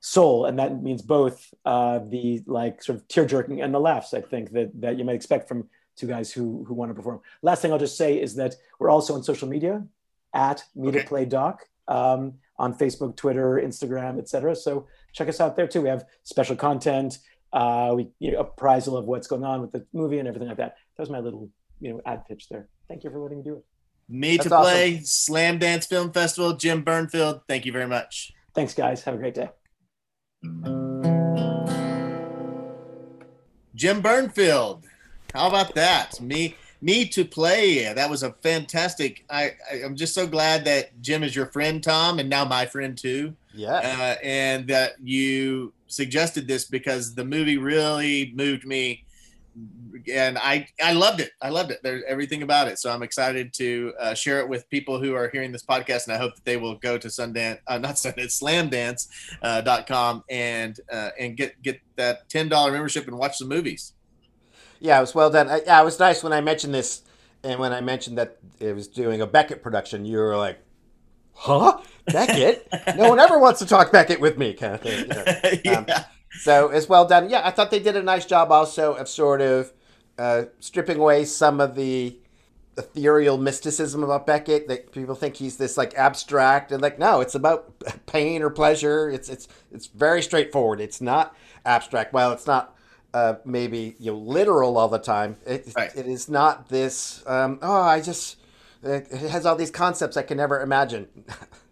[0.00, 4.12] soul, and that means both uh, the like sort of tear jerking and the laughs.
[4.14, 7.20] I think that that you might expect from two guys who who want to perform.
[7.42, 9.84] Last thing I'll just say is that we're also on social media
[10.34, 14.54] at Me to Play Doc um, on Facebook, Twitter, Instagram, etc.
[14.54, 15.82] So check us out there too.
[15.82, 17.18] We have special content.
[17.52, 20.58] Uh, we you know, appraisal of what's going on with the movie and everything like
[20.58, 20.76] that.
[20.96, 22.68] That was my little you know ad pitch there.
[22.88, 23.64] Thank you for letting me do it.
[24.08, 25.34] Me That's to play awesome.
[25.34, 26.54] Slamdance Film Festival.
[26.54, 27.42] Jim Bernfeld.
[27.48, 28.32] Thank you very much.
[28.54, 29.02] Thanks, guys.
[29.02, 29.50] Have a great day.
[33.74, 34.84] Jim Bernfeld.
[35.34, 36.20] How about that?
[36.20, 37.92] Me me to play.
[37.92, 39.24] That was a fantastic.
[39.28, 42.66] I, I am just so glad that Jim is your friend, Tom, and now my
[42.66, 43.34] friend too.
[43.52, 43.74] Yeah.
[43.74, 49.04] Uh, and that you suggested this because the movie really moved me
[50.12, 51.32] and I I loved it.
[51.40, 51.80] I loved it.
[51.82, 52.78] There's everything about it.
[52.78, 56.14] So I'm excited to uh, share it with people who are hearing this podcast, and
[56.14, 61.10] I hope that they will go to Sundance, uh, not Sundance, SlamDance.com uh, and uh,
[61.18, 63.94] and get get that ten dollar membership and watch the movies.
[64.80, 65.48] Yeah, it was well done.
[65.64, 67.02] Yeah, it was nice when I mentioned this,
[67.42, 70.58] and when I mentioned that it was doing a Beckett production, you were like,
[71.32, 72.68] "Huh, Beckett?
[72.96, 75.00] no one ever wants to talk Beckett with me," kind of thing.
[75.00, 75.24] You know?
[75.64, 75.72] yeah.
[75.72, 76.04] Um,
[76.40, 77.30] so it's well done.
[77.30, 79.72] Yeah, I thought they did a nice job also of sort of
[80.18, 82.18] uh, stripping away some of the
[82.78, 84.68] ethereal mysticism about Beckett.
[84.68, 87.74] That people think he's this like abstract and like no, it's about
[88.06, 89.08] pain or pleasure.
[89.08, 90.80] It's it's it's very straightforward.
[90.80, 91.34] It's not
[91.64, 92.12] abstract.
[92.12, 92.76] Well, it's not
[93.16, 95.90] uh, maybe you know literal all the time, it, right.
[95.96, 97.24] it is not this.
[97.26, 98.36] Um, oh, I just
[98.82, 101.08] it has all these concepts I can never imagine.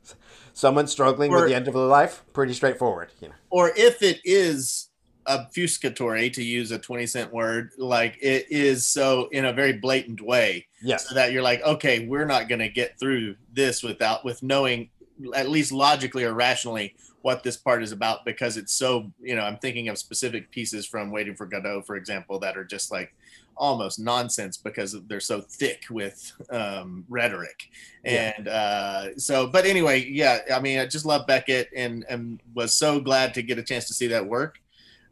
[0.54, 3.34] someone struggling or, with the end of their life, pretty straightforward, you know.
[3.50, 4.88] Or if it is
[5.26, 10.20] obfuscatory, to use a 20 cent word, like it is so in a very blatant
[10.20, 10.66] way.
[10.82, 11.08] Yes.
[11.08, 14.90] So that you're like, okay, we're not going to get through this without, with knowing
[15.34, 19.42] at least logically or rationally what this part is about because it's so, you know,
[19.42, 23.14] I'm thinking of specific pieces from Waiting for Godot, for example, that are just like,
[23.56, 27.68] almost nonsense because they're so thick with um, rhetoric.
[28.04, 32.74] And uh, so, but anyway, yeah, I mean, I just love Beckett and, and was
[32.74, 34.58] so glad to get a chance to see that work.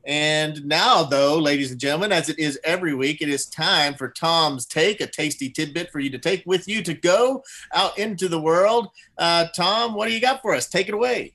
[0.05, 4.09] And now, though, ladies and gentlemen, as it is every week, it is time for
[4.09, 8.29] Tom's Take, a tasty tidbit for you to take with you to go out into
[8.29, 8.89] the world.
[9.17, 10.69] Uh, Tom, what do you got for us?
[10.69, 11.35] Take it away.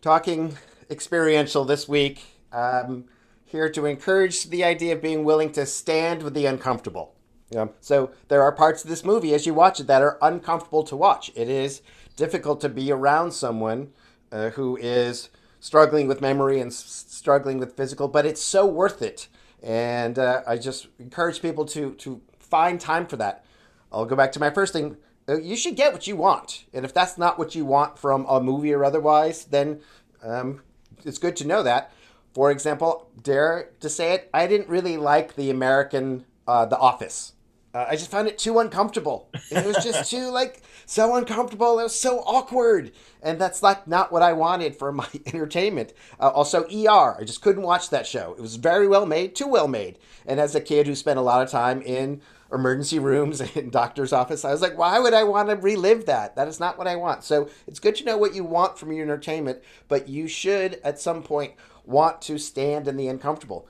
[0.00, 0.56] Talking
[0.90, 2.24] experiential this week.
[2.52, 3.04] Um,
[3.50, 7.14] here to encourage the idea of being willing to stand with the uncomfortable.
[7.52, 7.66] Yeah.
[7.80, 10.94] so there are parts of this movie as you watch it that are uncomfortable to
[10.96, 11.32] watch.
[11.34, 11.82] It is
[12.14, 13.92] difficult to be around someone
[14.30, 19.02] uh, who is struggling with memory and s- struggling with physical, but it's so worth
[19.02, 19.26] it.
[19.64, 23.44] And uh, I just encourage people to to find time for that.
[23.92, 24.96] I'll go back to my first thing.
[25.28, 26.66] uh, you should get what you want.
[26.72, 29.80] And if that's not what you want from a movie or otherwise, then
[30.22, 30.62] um,
[31.04, 31.92] it's good to know that.
[32.32, 37.32] For example, dare to say it, I didn't really like the American uh, The Office.
[37.72, 39.28] Uh, I just found it too uncomfortable.
[39.50, 41.78] It was just too like so uncomfortable.
[41.78, 45.92] It was so awkward, and that's like not what I wanted for my entertainment.
[46.18, 47.16] Uh, also, ER.
[47.20, 48.34] I just couldn't watch that show.
[48.36, 49.98] It was very well made, too well made.
[50.26, 52.20] And as a kid who spent a lot of time in
[52.52, 56.34] emergency rooms and doctor's office, I was like, why would I want to relive that?
[56.34, 57.22] That is not what I want.
[57.22, 60.98] So it's good to know what you want from your entertainment, but you should at
[60.98, 61.52] some point
[61.84, 63.66] want to stand in the uncomfortable.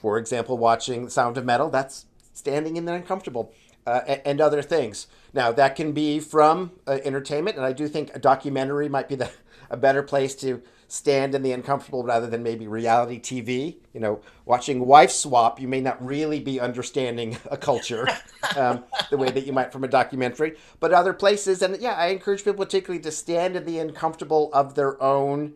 [0.00, 1.68] For example, watching Sound of Metal.
[1.68, 3.52] That's standing in the uncomfortable,
[3.86, 5.06] uh, and, and, other things.
[5.34, 9.14] Now, that can be from uh, entertainment, and I do think a documentary might be
[9.14, 9.30] the,
[9.70, 13.76] a better place to stand in the uncomfortable rather than maybe reality TV.
[13.92, 18.08] You know, watching Wife Swap, you may not really be understanding a culture
[18.56, 21.62] um, the way that you might from a documentary, but other places.
[21.62, 25.54] And yeah, I encourage people particularly to stand in the uncomfortable of their own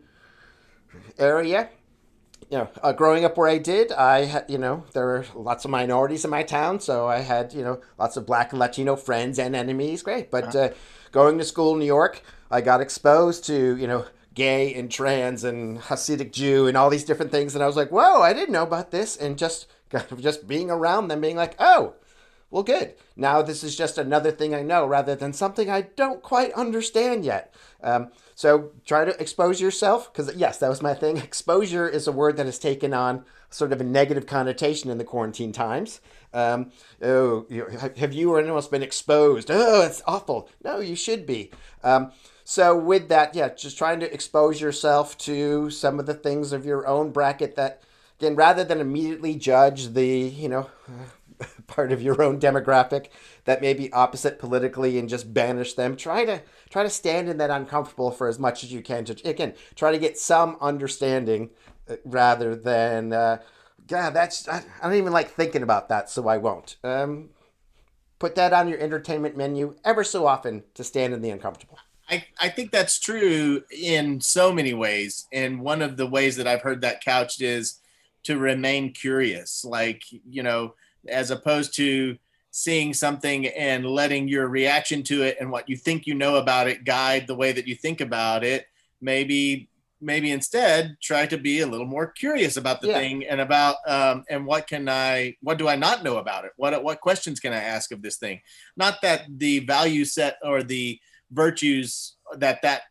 [1.17, 1.69] area
[2.49, 5.65] you know, uh, growing up where I did, I had, you know, there were lots
[5.65, 8.95] of minorities in my town, so I had, you know, lots of black and Latino
[8.95, 10.03] friends and enemies.
[10.03, 10.69] Great, but uh,
[11.11, 12.21] going to school in New York,
[12.51, 17.05] I got exposed to, you know, gay and trans and Hasidic Jew and all these
[17.05, 19.67] different things, and I was like, whoa, I didn't know about this, and just
[20.19, 21.93] just being around them, being like, oh,
[22.51, 22.93] well, good.
[23.15, 27.25] Now this is just another thing I know rather than something I don't quite understand
[27.25, 27.53] yet.
[27.81, 31.17] Um, so try to expose yourself because, yes, that was my thing.
[31.17, 35.03] Exposure is a word that has taken on sort of a negative connotation in the
[35.03, 36.01] quarantine times.
[36.33, 36.71] Um,
[37.01, 37.45] oh,
[37.97, 39.49] have you or anyone else been exposed?
[39.49, 40.49] Oh, it's awful.
[40.63, 41.51] No, you should be.
[41.83, 42.11] Um,
[42.43, 46.65] so with that, yeah, just trying to expose yourself to some of the things of
[46.65, 47.81] your own bracket that,
[48.19, 50.69] again, rather than immediately judge the, you know,
[51.67, 53.07] part of your own demographic
[53.45, 57.37] that may be opposite politically and just banish them try to try to stand in
[57.37, 61.49] that uncomfortable for as much as you can to again try to get some understanding
[61.89, 63.37] uh, rather than uh,
[63.87, 67.29] god that's I, I, don't even like thinking about that so i won't um,
[68.19, 71.77] put that on your entertainment menu ever so often to stand in the uncomfortable
[72.09, 75.27] I, I think that's true in so many ways.
[75.31, 77.79] And one of the ways that I've heard that couched is
[78.23, 79.65] to remain curious.
[79.65, 80.75] Like, you know,
[81.07, 82.17] as opposed to
[82.55, 86.69] seeing something and letting your reaction to it and what you think you know about
[86.69, 88.65] it guide the way that you think about it.
[89.01, 92.97] Maybe maybe instead try to be a little more curious about the yeah.
[92.97, 96.51] thing and about um, and what can i what do i not know about it?
[96.55, 98.39] What what questions can i ask of this thing?
[98.77, 100.97] Not that the value set or the
[101.31, 102.83] virtues that that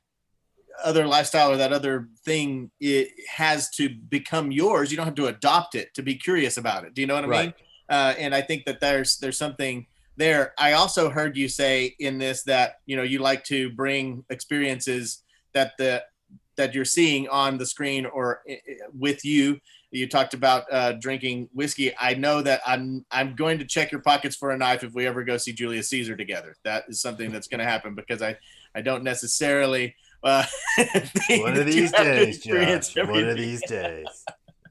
[0.84, 5.28] other lifestyle or that other thing it has to become yours you don't have to
[5.28, 6.92] adopt it to be curious about it.
[6.92, 7.44] Do you know what i right.
[7.46, 10.54] mean uh, and I think that there's there's something there.
[10.58, 15.22] I also heard you say in this that you know you like to bring experiences
[15.52, 16.04] that the
[16.56, 18.42] that you're seeing on the screen or
[18.96, 19.58] with you.
[19.90, 21.92] You talked about uh, drinking whiskey.
[21.98, 25.06] I know that I'm I'm going to check your pockets for a knife if we
[25.06, 26.56] ever go see Julius Caesar together.
[26.64, 28.36] That is something that's going to happen because I
[28.74, 29.94] I don't necessarily.
[30.22, 30.44] Uh,
[31.28, 32.96] one of these days, Josh.
[32.96, 34.06] One of these days.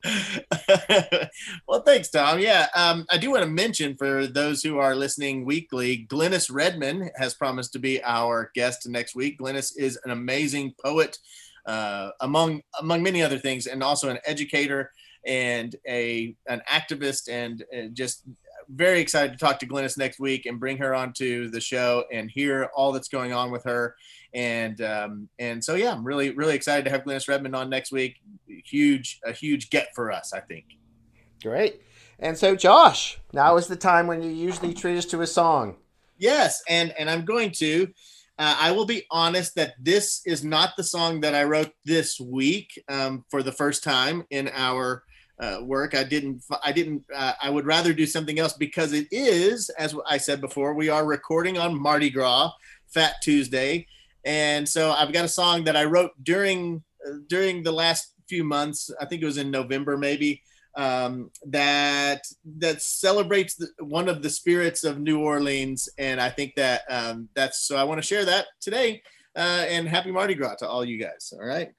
[1.68, 2.40] well, thanks, Tom.
[2.40, 7.12] Yeah, um, I do want to mention for those who are listening weekly, Glenis Redmond
[7.16, 9.40] has promised to be our guest next week.
[9.40, 11.18] Glenis is an amazing poet,
[11.66, 14.92] uh, among among many other things, and also an educator
[15.26, 18.24] and a an activist, and, and just
[18.70, 22.30] very excited to talk to Glenis next week and bring her onto the show and
[22.30, 23.96] hear all that's going on with her
[24.34, 27.92] and um, and so yeah, I'm really really excited to have Glenis Redmond on next
[27.92, 28.18] week.
[28.48, 30.66] Huge a huge get for us, I think.
[31.42, 31.82] Great.
[32.20, 35.76] And so Josh, now is the time when you usually treat us to a song.
[36.18, 37.88] Yes, and and I'm going to.
[38.40, 42.20] Uh, I will be honest that this is not the song that I wrote this
[42.20, 45.04] week um, for the first time in our
[45.44, 45.94] uh, work.
[45.94, 46.42] I didn't.
[46.64, 47.04] I didn't.
[47.14, 50.90] Uh, I would rather do something else because it is, as I said before, we
[50.90, 52.52] are recording on Mardi Gras,
[52.88, 53.86] Fat Tuesday,
[54.24, 56.82] and so I've got a song that I wrote during
[57.28, 58.90] during the last few months.
[59.02, 60.42] I think it was in November, maybe.
[60.76, 62.26] Um, that
[62.58, 67.28] that celebrates the, one of the spirits of New Orleans, and I think that um,
[67.36, 67.76] that's so.
[67.76, 69.04] I want to share that today.
[69.36, 71.34] Uh, and happy Mardi Gras to all you guys.
[71.36, 71.74] All right.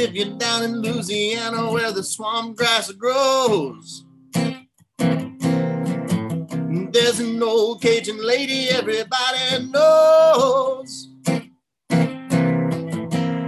[0.00, 4.04] If you're down in Louisiana where the swamp grass grows,
[6.92, 11.08] there's an old Cajun lady everybody knows.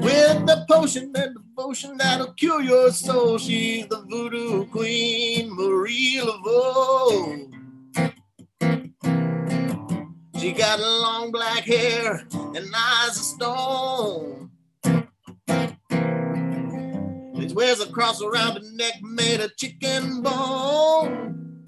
[0.03, 3.39] With the potion and devotion that'll cure your soul.
[3.39, 7.47] She's the voodoo queen, Marie Laveau.
[10.37, 14.40] She got long black hair and eyes of stone.
[17.53, 21.65] Wears a cross around her neck made of chicken bone.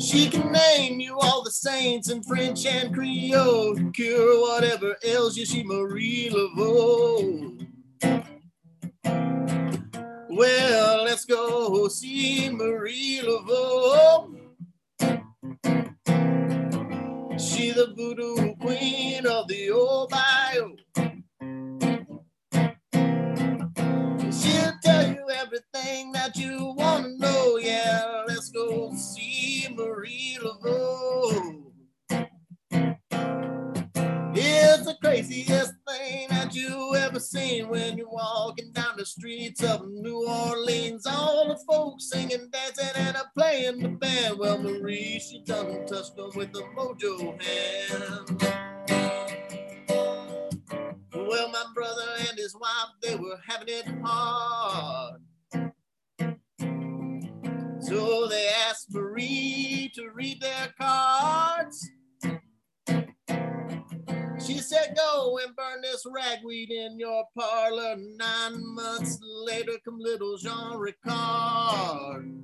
[0.00, 5.46] She can name you all the saints in French and Creole, cure whatever ails you.
[5.46, 7.66] She Marie Laveau.
[10.28, 14.38] Well, let's go see Marie Laveau.
[17.38, 20.76] She the voodoo queen of the old bayou.
[26.32, 27.58] That you want to know.
[27.58, 31.62] Yeah, let's go see Marie Laveau.
[34.34, 39.86] It's the craziest thing that you ever seen when you're walking down the streets of
[39.88, 41.06] New Orleans.
[41.06, 44.38] All the folks singing, dancing, and a playing the band.
[44.38, 47.61] Well, Marie, she done touched them with the mojo hand.
[66.42, 67.96] Ragweed in your parlor.
[67.96, 72.38] Nine months later, come little Jean Ricard.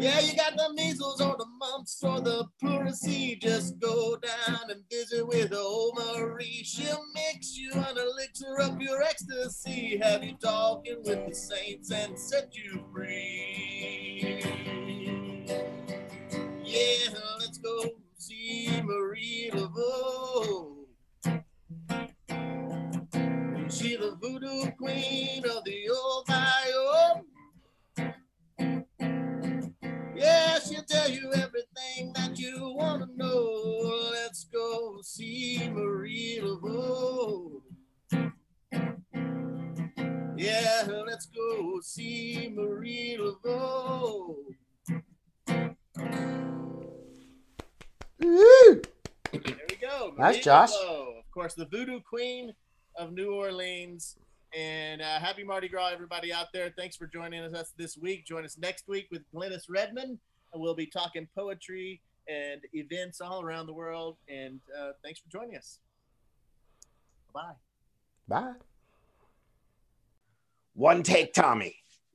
[0.00, 3.40] Yeah, you got the measles or the mumps or the pleurisy.
[3.40, 6.64] Just go down and visit with old Marie.
[6.64, 9.98] She'll mix you an elixir up your ecstasy.
[10.02, 14.42] Have you talking with the saints and set you free.
[16.64, 17.84] Yeah, let's go
[18.16, 20.71] see Marie Laveau.
[23.72, 27.22] She the voodoo queen of the old Bayou.
[30.14, 34.10] Yeah, she'll tell you everything that you want to know.
[34.12, 37.62] Let's go see Marie Laveau.
[40.36, 44.36] Yeah, let's go see Marie Laveau.
[48.18, 48.82] There
[49.32, 50.12] we go.
[50.18, 50.72] Nice, Josh.
[50.72, 51.20] Laveau.
[51.20, 52.52] Of course, the voodoo queen
[52.96, 54.16] of New Orleans.
[54.56, 56.72] And uh, happy Mardi Gras, everybody out there.
[56.76, 58.26] Thanks for joining us this week.
[58.26, 60.18] Join us next week with Glenis Redmond.
[60.52, 64.16] And we'll be talking poetry and events all around the world.
[64.28, 65.78] And uh, thanks for joining us.
[67.32, 67.54] Bye.
[68.28, 68.52] Bye.
[70.74, 71.81] One take, Tommy.